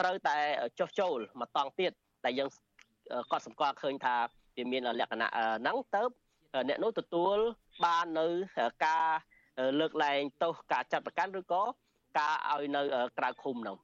[0.00, 0.36] ត្រូវតែ
[0.80, 1.92] ចុះចូលមកតង់ទៀត
[2.24, 2.48] តែយើង
[3.32, 4.14] ក៏សម្គាល់ឃើញថា
[4.56, 6.02] វាមានលក្ខណៈហ្នឹងទៅ
[6.68, 7.36] អ្នកនោះទទួល
[7.84, 8.26] បាននៅ
[8.86, 9.06] ការ
[9.80, 11.62] លើកលែងទោសការចាត់ប្រកាន់ឬក៏
[12.18, 12.82] ការឲ្យនៅ
[13.18, 13.76] ក្រៅឃុំនោះ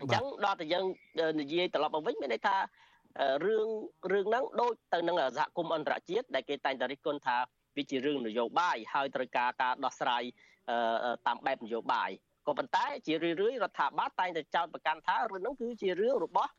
[0.00, 0.84] អញ្ចឹងដល់តែយើង
[1.40, 2.56] និយាយត្រឡប់មកវិញមានន័យថា
[3.46, 3.68] រឿង
[4.12, 7.36] រឿងហ្នឹងដូចទៅនឹងសហគមន៍អន្តរជាតិដែលគេតែងតែរិះគន់ថា
[7.76, 10.22] វាជារឿងនយោបាយហើយត្រូវការការដោះស្រាយ
[11.26, 12.10] តាមបែបនយោបាយ
[12.46, 16.50] ក៏ប៉ុន្តែជារឿយរឿយរដ្ឋាភិបាលតែងតែចោទប្រកាន់ថារឿងហ្នឹងគឺជារឿងរបស់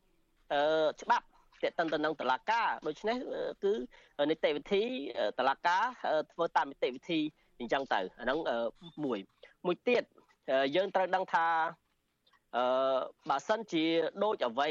[1.02, 1.26] ច្បាប់
[1.62, 3.16] តេតិនទៅនឹងតឡាការដូច្នេះ
[3.64, 3.72] គឺ
[4.30, 4.82] នីតិវិធី
[5.38, 5.82] តឡាការ
[6.32, 7.20] ធ្វើតាមនីតិវិធី
[7.60, 8.38] អញ្ចឹងទៅអាហ្នឹង
[9.04, 9.18] មួយ
[9.66, 10.02] មួយទៀត
[10.76, 11.46] យើងត្រូវដឹងថា
[12.56, 12.64] អឺ
[13.30, 13.84] បើសិនជា
[14.24, 14.70] ដូចអ្វី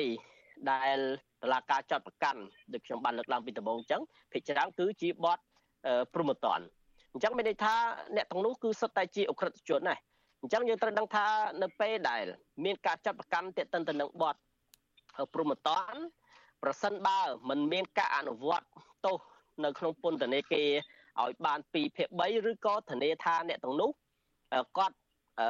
[0.72, 0.98] ដែល
[1.44, 2.42] តឡាការចាត់ប្រកាន់
[2.74, 5.40] ដូចខ្ញុំបានលើកឡើងពីដំបូងអញ្ចឹងភិជាច្រើនគឺជាបទ
[6.14, 6.60] ព្រមតន
[7.14, 7.76] អញ្ចឹងមានន័យថា
[8.16, 9.96] អ្នកទាំងនោះគឺសុទ្ធតែជាអក្រិតជនណា
[10.42, 11.26] អញ្ចឹងយើងត្រូវដឹងថា
[11.62, 12.24] នៅពេលដែល
[12.66, 14.36] មានការចាត់ប្រកាន់ទាក់ទិនទៅនឹងបទ
[15.34, 15.96] ព្រមតន
[16.64, 18.68] ប្រសិនបើមិនមានការអនុវត្ត
[19.06, 19.18] ទោស
[19.64, 20.70] នៅក្នុងពន្ធនាគារ
[21.22, 23.90] ឲ្យបាន2ភាគ3ឬក៏ធានាថាអ្នកទាំងនោះ
[24.78, 24.96] គាត់
[25.40, 25.50] អឺ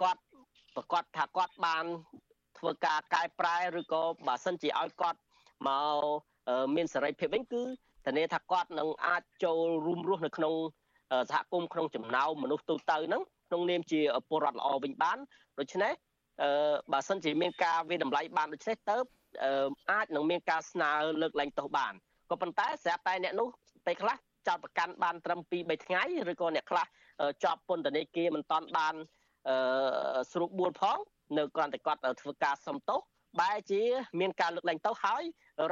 [0.00, 0.22] គាត់
[0.76, 1.84] ប្រកាសថាគាត់បាន
[2.58, 5.20] ធ្វើការកែប្រែឬក៏បើសិនជាឲ្យគាត់
[5.68, 6.04] មក
[6.76, 7.62] មានសេរីភាពវិញគឺ
[8.08, 10.54] ធានាថាគាត់នឹងអាចចូលរួមរស់នៅក្នុង
[11.30, 15.18] សហគមន៍ក្នុងចំណោមមនុស្សទូទៅហ្នឹងក្នុងនាមជាពលរដ្ឋល្អវិញបាន
[15.58, 15.92] ដូច្នេះ
[16.42, 16.50] អឺ
[16.92, 18.96] បើសិនជាមានការវិតម្លៃបានដូច្នេះទៅ
[19.90, 20.90] អាចនឹងមានការស្នើ
[21.22, 21.92] លើកលែងទោសបាន
[22.30, 23.48] ក៏ប៉ុន្តែស្រាប់តែអ្នកនោះ
[23.86, 24.16] ពេលខ្លះ
[24.48, 26.86] ចោតប្រកាន់បានត្រឹម2 3ថ្ងៃឬក៏អ្នកខ្លះ
[27.44, 28.94] ជាប់ពន្ធនាគារមិនតាន់បាន
[29.48, 30.98] អឺស្រួលបួលផង
[31.38, 33.00] នៅគ្រាន់តែគាត់ធ្វើការសំទោស
[33.40, 33.82] បែរជា
[34.20, 35.22] មានការលើកលែងទោសហើយ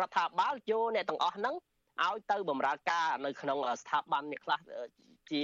[0.01, 1.55] រដ្ឋាភិបាលយកអ្នកទាំងអស់ហ្នឹង
[2.05, 4.59] ឲ្យទៅបម្រើការនៅក្នុងស្ថាប័នអ្នកខ្លះ
[5.31, 5.41] ជា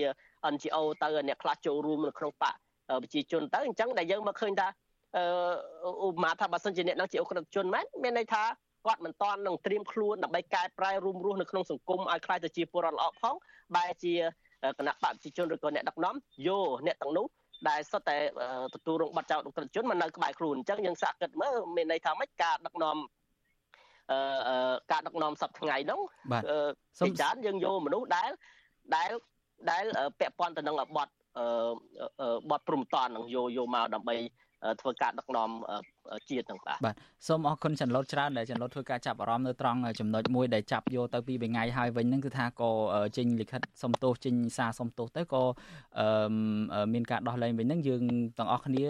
[0.53, 2.55] NGO ទៅអ្នកខ្លះចូលរួមនៅក្នុងបក
[3.03, 4.69] ប្រជាជនទៅអញ្ចឹងដែលយើងមកឃើញថា
[5.17, 5.25] អឺ
[6.07, 8.43] ឧបមាថាបើសិនជាអ្នកនឹងជាអក្រិតជនមែនមានន័យថា
[8.87, 13.35] គាត់មិនតាន់នឹងត្រៀមខ្លួនដើម្បីកែប្រែរួមរស់នៅក្នុងសង្គមឲ្យខ្លាយទៅជាពលរដ្ឋល្អផង
[13.77, 14.15] បែរជា
[14.79, 16.15] គណៈបព្វជិជនឬក៏អ្នកដឹកនាំ
[16.47, 17.27] យកអ្នកទាំងនោះ
[17.69, 18.17] ដែលសុទ្ធតែ
[18.75, 23.22] ទទួលរងបាត់ចោលអក្រិតជនមកនៅក្បែរខ្លួនអញ្ចឹងយើងសាកគិតមើលមានន័យថាម៉េចការដឹកនាំអឺ
[24.91, 26.01] ការដឹកនាំសប្តាហ៍ថ្ងៃហ្នឹង
[27.01, 28.31] សូមច្រើនយើងយកមនុស្សដែល
[28.95, 29.11] ដែល
[29.71, 29.85] ដែល
[30.21, 31.09] ពាក់ព័ន្ធទៅនឹងបទ
[32.51, 34.17] បទព្រំតននឹងយកយកមកដើម្បី
[34.81, 35.51] ធ្វើការដឹកនាំ
[36.31, 36.95] ជាតិហ្នឹងបាទបាទ
[37.29, 42.71] សូមអរគុណចន្ទលូតច្រើនដែលចន្ទលូតធ្វើការចាប់អារម្មណ៍នៅត្រង់ចំណុចមួយដែលចាប់យកទៅពីមួយថ្ងៃហើយវិញហ្នឹងគឺថាក៏
[43.17, 45.43] ចេញលិខិតសុំទោសចេញសារសុំទោសទៅក៏
[46.93, 48.03] មានការដោះលែងវិញហ្នឹងយើង
[48.39, 48.85] ទាំងអស់គ្នា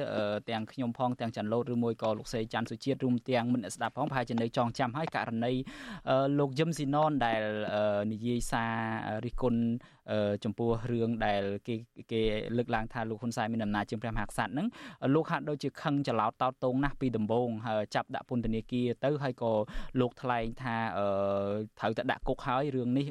[0.51, 5.53] ទាំងខ្ញុំផងទាំងចន្ទលូតឬមួយក៏លោកសេច័ន្ទសុជាតិរួមទាំងមិនស្ដាប់ផងប្រហែលជានៅចងចាំហើយករណី
[6.39, 7.43] លោកយឹមស៊ីណនដែល
[8.13, 8.73] និយាយសារ
[9.25, 9.63] រិះគន់
[10.45, 11.75] ចំពោះរឿងដែលគេ
[12.13, 12.21] គេ
[12.57, 14.67] លើកឡើងថាលោកហ៊ុនសែនមានអំណាចជាងព្រះមហាក្សត្រហ្នឹង
[15.15, 17.49] លោកហាក់ដូចជាខឹងច្រឡោតតោតតងណាស់ពីដំបូង
[17.95, 19.53] ចាប់ដាក់ពន្ធនាគារទៅហើយក៏
[20.01, 20.77] លោកថ្លែងថា
[21.79, 23.07] ត្រូវតែដាក់គុកហើយរឿងនេះ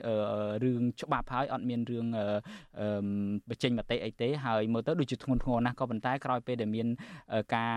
[0.63, 2.05] រឿងច្បាប់ហើយអត់មានរឿង
[3.49, 6.87] បញ្ចេញមតិអីទេហើយមើលទៅដូចជាធ្ងន់ធ្ងរណាស់ក៏ប៉ុន្តែក្រោយពេលដែលមាន
[7.55, 7.73] ការ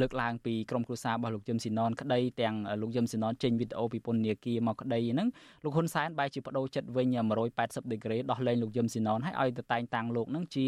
[0.00, 5.28] លើកឡើងពីក្រុមគ្រួសាររបស់លោកយឹមស៊ីណនក្តីទាំងលោកយឹមស៊ីណនចេញវីដេអូពីពន្ធនាគារមកក្តីហ្នឹង
[5.64, 7.06] លោកហ៊ុនសែនបែរជាបដូរចិត្តវិញ
[7.50, 10.66] 180ដឺក្រេដោះលែងលោកយឹមស៊ីណនឲ្យឲ្យទៅតែងតាំងលោកហ្នឹងជា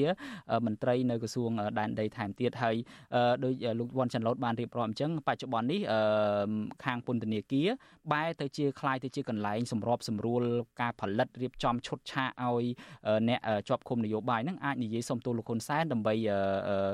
[0.67, 2.77] មន្ត្រីនៅក្រសួងដែនដីថែមទៀតហើយ
[3.45, 5.81] ដោយលោកវ៉ាន់ចាន់ឡូតបានរៀបរាប់អញ្ចឹងបច្ចុប្បន្ននេះ
[6.85, 7.69] ខាងពន្ធនាគារ
[8.13, 10.43] បែរទៅជាคล้ายទៅជាកន្លែងសម្របសម្រួល
[10.81, 12.65] ការផលិតរៀបចំឈុតឆាកឲ្យ
[13.29, 16.15] អ្នកជាប់ឃុំនយោបាយហ្នឹងអាចនិយាយសុំទោសលោកហ៊ុនសែនដើម្បី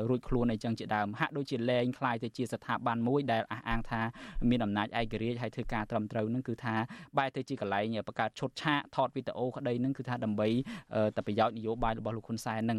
[0.09, 4.01] រួចខ្លួនអីចឹងជាដើមហាក់ដូចជាលែង คล้ายទៅជាស្ថាប័នមួយដែលអះអាងថា
[4.51, 6.75] មានអំណាចឯករាជ្យហើយធ្វើការត្រឹមត្រូវហ្នឹងគឺថា
[7.19, 10.49] បែរទៅជាកន្លែងបង្កើតឈុតឆាកថតវីដេអូក្តីហ្នឹងគឺថាដើម្បី
[11.17, 12.79] តែប្រយោជន៍នយោបាយរបស់លោកហ៊ុនសែនហ្នឹង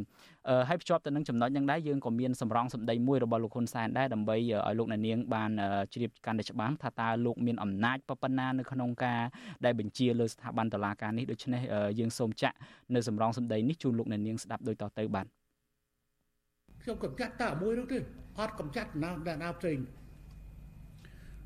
[0.69, 5.51] ហើយភ្ជាប់ទៅនឹងចំណុចហ្នឹងដែរយើងក៏មានសម្រងសម្ដីមួយរបស់លោកហ៊ុនសែនដែរដើម្បីឲ្យលោកអ្នកនាងបាន
[5.93, 9.21] ជ្រាបកាន់តែច្បាស់ថាតើលោកមានអំណាចប៉ុណ្ណានៅក្នុងការ
[9.65, 11.61] ដែលបញ្ជាលើស្ថាប័នតុលាការនេះដូច្នេះ
[11.99, 12.55] យើងសូមចាក់
[12.95, 15.27] នៅសម្រងសម្ដីនេះជូនលោកអ្នកនាងស្ដាប់ដូចតទៅបាទ
[16.82, 17.98] ខ្ញុំកំចាត់តែមួយនោះទេ
[18.38, 19.10] អត់កំចាត់ណា
[19.42, 19.78] ណាផ្សេង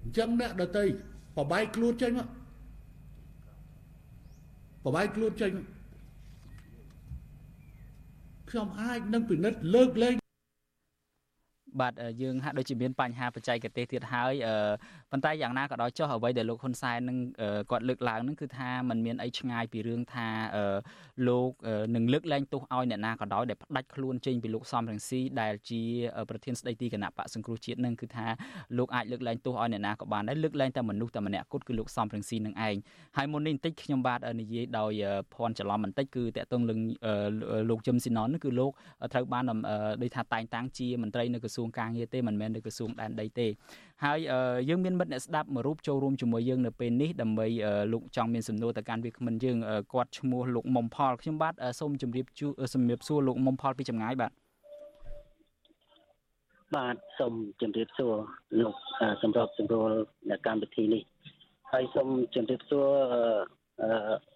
[0.03, 0.85] អញ្ចឹងអ្នកដតី
[1.39, 2.29] បបាយខ្លួនចេញមក
[4.85, 5.53] បបាយខ្លួនចេញ
[8.51, 10.15] ខ្ញុំអាចនឹងពិនិត្យលើកលែង
[11.81, 14.33] បាទយើងហាក់ដូចជាមានបញ្ហាបច្ចេកទេសទៀតហើយ
[15.11, 17.19] ប៉ុន្តែយ៉ាងណាក៏ដោយចុះអ្វីដែលលោកហ៊ុនសែននឹង
[17.71, 20.29] គាត់លើកឡើងនឹងគឺថាมันមានអីឆ្ងាយពីរឿងថា
[21.29, 21.51] លោក
[21.95, 25.83] នឹងលើកលែងទោសឲ្យអ្នកណាក៏ដោយដែលផ្ដាច់ខ្លួនចេញពីលោកសំរងស៊ីដែលជា
[26.29, 28.27] ប្រធានស្ដីទីគណៈបកសង្គ្រោះជាតិនឹងគឺថា
[28.79, 32.77] លោកអាចលើកលែងទោសឲ្យអ្នកណាក៏បានដែរលើកលែងតែមនុស្សតែម្នាក់គត់គឺលោកសំរងស៊ីនឹងឯង
[33.17, 34.93] ហើយមុននេះបន្តិចខ្ញុំបាទនិយាយដោយ
[35.35, 36.79] ភ័ន្តច្រឡំបន្តិចគឺតកតងនឹង
[37.71, 38.71] លោកជឹមស៊ីណនគឺលោក
[39.13, 39.45] ត្រូវបាន
[40.03, 43.47] ដូចថាតែងតាំងជាមន្ត្រីនៅក្រសួងការងារទេមិនមែននៅក្រសួងដែនដីទេ
[44.03, 44.19] ហើយ
[44.69, 47.47] យើងមានមិត្តអ្នកស្ដាប់មួយរូបចូលរួមជាមួយយើងនៅពេលនេះដើម្បី
[47.93, 49.57] លោកចង់មានសំណួរទៅកាន់វាគ្មិនយើង
[49.93, 54.33] គាត់ឈ្មោះលោកមុំផលខ្ញុំបាទសូមជម្រាបជួជំរាបសួរលោកមុំផលពីចម្ងាយបាទ
[56.77, 58.15] បាទសូមជម្រាបសួរ
[58.61, 58.75] លោក
[59.23, 59.91] សម្របសម្រួល
[60.31, 61.03] នៅកម្មវិធីនេះ
[61.73, 62.87] ហើយសូមជម្រាបសួរ
[63.83, 63.91] អឺ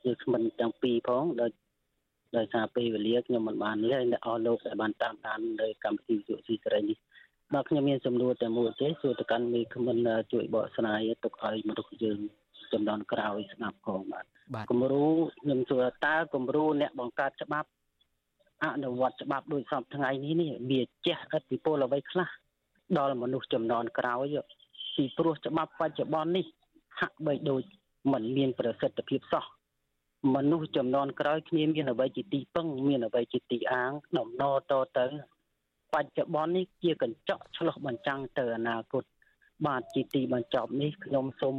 [0.04, 1.50] វាគ្មិនទាំងពីរផងដោយ
[2.36, 6.98] ដោយសារពេលវេលាខ្ញុំមិនបាននេះហើយអ្នកអស់លោកដែលបានតាមដាននៅកម្មវិធីសុស៊ីសេរីនេះ
[7.54, 9.96] បាទខ្ញុំមានសំណួរតែមួយទេសួរទៅកាន់មេឃមិន
[10.32, 12.18] ជួយបកស្រាយទុកឲ្យមនុស្សយើង
[12.72, 14.24] ចំនួនក្រោយស្ដាប់ផងបាទ
[14.70, 15.06] គំរូ
[15.42, 17.68] ខ្ញុំសួរតើគំរូអ្នកបង្កើតច្បាប់
[18.64, 22.28] អនុវត្តច្បាប់ដោយសពថ្ងៃនេះនេះវាចេះឥទ្ធិពលអ្វីខ្លះ
[22.98, 24.36] ដល់មនុស្សចំនួនក្រោយ
[24.96, 26.46] ពីព្រោះច្បាប់បច្ចុប្បន្ននេះ
[27.00, 27.62] ហាក់បីដូច
[28.12, 29.44] មិនមានប្រសិទ្ធភាពសោះ
[30.34, 35.06] មនុស្សចំនួនក្រោយគ្នាមានអ្វីជាទីពឹងមានអ្វីជាទីអាងដំណតទៅ
[35.94, 39.04] បច្ចុប្បន្ននេះជាកញ្ចក់ឆ្លុះបញ្ចាំងទៅអនាគត
[39.66, 41.56] បាទជាទីបញ្ចប់នេះខ្ញុំសូម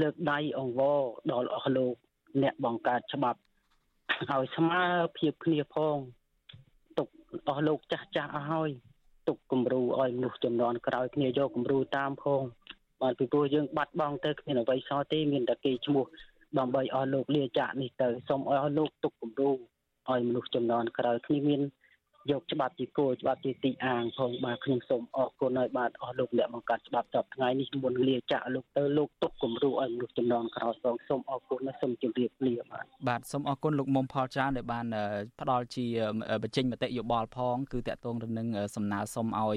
[0.00, 1.00] លើកដៃអង្វរ
[1.32, 1.94] ដល់អស់លោក
[2.42, 3.38] អ្នកបង្កើតច្បាប់
[4.30, 4.82] ឲ្យស្មើ
[5.18, 5.96] ភាពគ្នាផង
[6.98, 7.08] ទុក
[7.48, 8.70] អស់លោកចាស់ចាស់អស់ហើយ
[9.28, 12.42] ទុកគំរូឲ្យមនុស្សចំនួនក្រោយគ្នាយកគំរូតាមផង
[13.02, 16.04] បាទពីព្រោះយើងបាត់បង់ទៅគ្មានអ្វីសល់ទេមានតែគេឈ្មោះ
[16.58, 19.50] ដើម្បីអស់លោកលាចាកនេះទៅសូមឲ្យអស់លោកទុកគំរូ
[20.10, 21.60] ឲ្យមនុស្សចំនួនក្រោយគ្នាមាន
[22.32, 34.86] យកច្បាប់ជាគោលច្បាប់ជាទីអាងផងបាទខ្ញុំសូមអរគុណហើយបាទអស់លោកអ្នកបង្កើតច្បាប់តបថ្ងៃនេះមុនលាចាក់លោកទៅលោកទុកគំរូឲ្យមនុស្សចំណងក្រោយផងសូមអរគុណនិងសូមជម្រាបលាបាទបាទសូមអរគុណលោកមុំផលច្រើនដែលបាន
[35.40, 35.86] ផ្ដល់ជា
[36.42, 38.46] បញ្ចេញមតិយោបល់ផងគឺតកតងទៅនឹង
[38.76, 39.56] សំណើសុំឲ្យ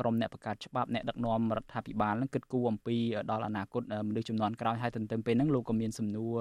[0.00, 2.96] ក្រមអ្នកបង្កើតច្បាប់អ្នកដឹកនាំរដ្ឋាភិបាលនឹងគិតគូរអំពី
[3.30, 6.34] ដល់អនាគតមនុស្សចំនួនក្រោយហើយទន្ទឹមពេលហ្នឹងលោកក៏មានសំណួរ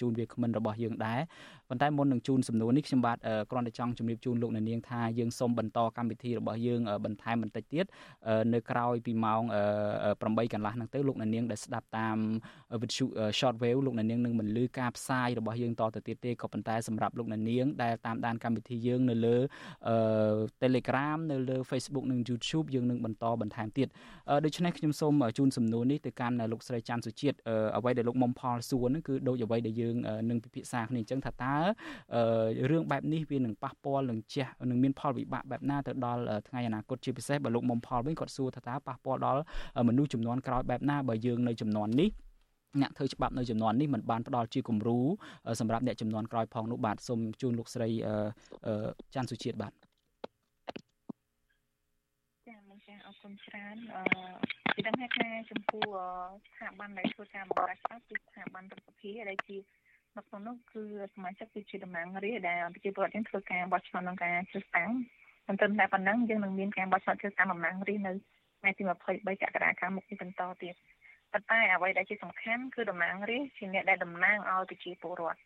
[0.00, 1.20] ជូនវាគ្មិនរបស់យើងដែរ
[1.68, 3.18] ប៉ុន្តែមុននឹងជូនសំណួរនេះខ្ញុំបាទ
[3.50, 7.84] គ្រាន់តែចង់ជម្រាបជូនលោកអ្នកនាងថាយើងសូមបន្តកម្មវិធីរបស់យើងបន្ថែមបន្តិចទៀត
[8.54, 9.42] នៅក្រោយពីម៉ោង
[9.98, 12.16] 8កន្លះហ្នឹងទៅលោកអ្នកនាងដែលស្ដាប់តាម
[12.82, 13.04] វិទ្យុ
[13.38, 19.36] short wave លោកអ្នកនាងនឹងមិនលឺការផ្សាយរបស់យើងតទៅទៀតទេក៏ប៉ុន្តែសម្រាប់លោកអ្នកនាងដែលតាមដានកម្មវិធីយើងនៅលើ
[20.62, 23.88] Telegram នៅលើ Facebook និង YouTube យើងនឹងបន្តបន្ថែមទៀត
[24.44, 27.36] ដូច្នេះខ្ញុំសូមជូនសំណួរនេះទៅកាន់លោកស្រីច័ន្ទសុជាតិ
[27.76, 29.96] អ្វីដែលលោកមុំផលសួរហ្នឹងគឺដូចអ្វីដែលយើង
[30.30, 31.56] នឹងពិភាក្សាគ្នាអញ្ចឹងថាតើ
[32.70, 39.42] រឿងបែបនេះវានឹងប៉ះពាល់នឹងជះនឹងមានផលវិបាកបែបណាទៅដល់ថ្ងៃអនាគតជាពិសេសបើលោកមុំផលវិញគាត់សួរថាតើប៉ះពាល់ដល់
[39.88, 42.10] មនុស្សចំនួនក្រោយបែបណាបើយើងនៅចំនួននេះ
[42.82, 44.98] អ្នកធ្វើច្បាប់នៅចំនួននេះมันបានផ្ដល់ជាគំរូ
[45.60, 47.88] សម្រាប់អ្នកចំនួនក្រោយផងនោះបាទសូមជូនលោកស្រី
[49.14, 49.72] ច័ន្ទសុជាតិបាទ
[52.46, 54.02] ចាមកចាអរគុណច្រើនអឺ
[54.74, 55.84] ពីដឹងថាចំពោះ
[56.46, 59.56] ស្ថាប័នដែលធ្វើការបង្កើតច្បាប់គឺស្ថាប័នរដ្ឋាភិបាលដែលជា
[60.16, 60.82] នៅក្នុងនោះគឺ
[61.14, 64.90] សមាជិកគឺជាតំណាងរាស្ត្រដែលប្រជាពលរដ្ឋយើងធ្វើការបោះឆ្នោតក្នុងការជ្រើសតាំង
[65.48, 68.12] មិនត្រឹមតែប៉ុណ្ណឹងយើងនឹងមានការបោះឆ្នោតជ្រើសតាំងតំណាងរាស្ត្រនៅ
[68.60, 70.74] ថ្ងៃទី23កក្កដាខាងមុខនេះបន្តទៀត
[71.32, 75.40] ប៉ុន្តែអ្វីដែលជាសំខាន់គឺតំណាងរាស្ត្រជាអ្នកដែលតំណាងឲ្យប្រជាពលរដ្ឋ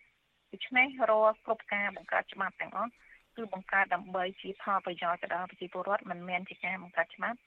[0.53, 2.93] ដូច្នេះរាល់គ្រប់ការបង្កើតច្បាប់ទាំងអស់
[3.37, 7.39] គឺបង្កើតដើម្បីជាផលប្រយោជន៍ទៅដល់ប្រជាពលរដ្ឋមិនមែនជាការបង្កើតច្បាប់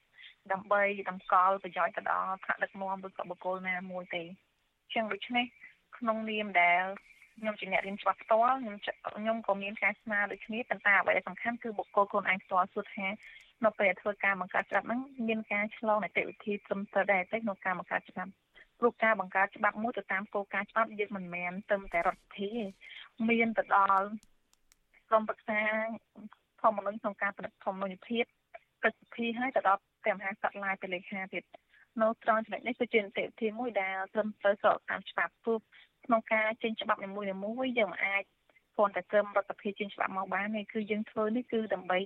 [0.52, 4.22] ដើម្បីតម្កល់ប្រយោជន៍ទៅដល់ថ្នាក់ដឹកនាំឬក៏បុគ្គលណាមួយទេ
[4.94, 5.44] ចឹងដូច្នេះ
[5.98, 6.84] ក្នុងនាមដែល
[7.38, 8.76] ខ្ញុំជាអ្នករៀនច្បាប់ផ្ទាល់ខ្ញុំ
[9.16, 13.06] ខ្ញុំក៏មានការស្នើដូចគ្នាប៉ុន្តែអ្វីដែលសំខាន់គឺបុគ្គលខ្លួនឯងផ្ទាល់សួរថា
[13.64, 18.30] នៅពេលធ្វើការបង្កើតច្បាប់ហ្នឹងមានការឆ្លងនីតិវិធីត្រឹមត្រូវដែរទេក្នុងការបង្កើតច្បាប់
[18.78, 22.64] ព្រោះការបង្កើតច្បាប់មួយទៅតាមគោលការណ៍ច្បាប់យើងមិនមែនត្រឹមតែរដ្ឋវិធីទេ
[23.28, 24.06] មានទៅដល់
[25.08, 25.60] ក្រុមប្រឹក្សា
[26.62, 28.24] ធម្មនុញ្ញក្នុងការផលិតធម្មនុញ្ញភាព
[28.82, 31.44] ប្រសិទ្ធិហើយទៅដល់ព្រះមហាក្សត្រឡាយទៅលេខាទៀត
[32.02, 35.60] នៅត្រង់ចំណុចនេះគឺជានីតិវិធីមួយដែលត្រឹមត្រូវស្របតាមច្បាប់ព្រោះ
[36.04, 38.22] ក្នុងការចេញច្បាប់នីមួយៗយើងមិនអាច
[38.76, 41.98] គ្រាន់តែត្រឹមរដ្ឋាភិបាលចេញច្បាប់មកបានទេគឺយើងធ្វើនេះគឺដើម្បី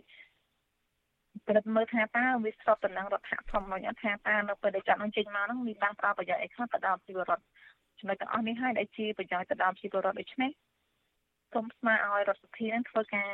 [1.47, 7.43] ពិនិត្យមើលថាតើវាស្របទៅនឹងរដ្ឋធម្មនុញ្ញអត់ថាតើនៅពេលដែលចាប់នឹងចេញមកហ្នឹងវាបានផ្ដល់ប្រយោជន៍អីខ្លះទៅដល់ជីវរដ្ឋ
[7.99, 10.51] ចំណុចទាំងអស់នេះហើយដែលជាប្រយោជន៍ទៅដល់ជីវរដ្ឋដូច្នេះ
[11.53, 13.33] សូមស្នើឲ្យរដ្ឋសភានឹងធ្វើការ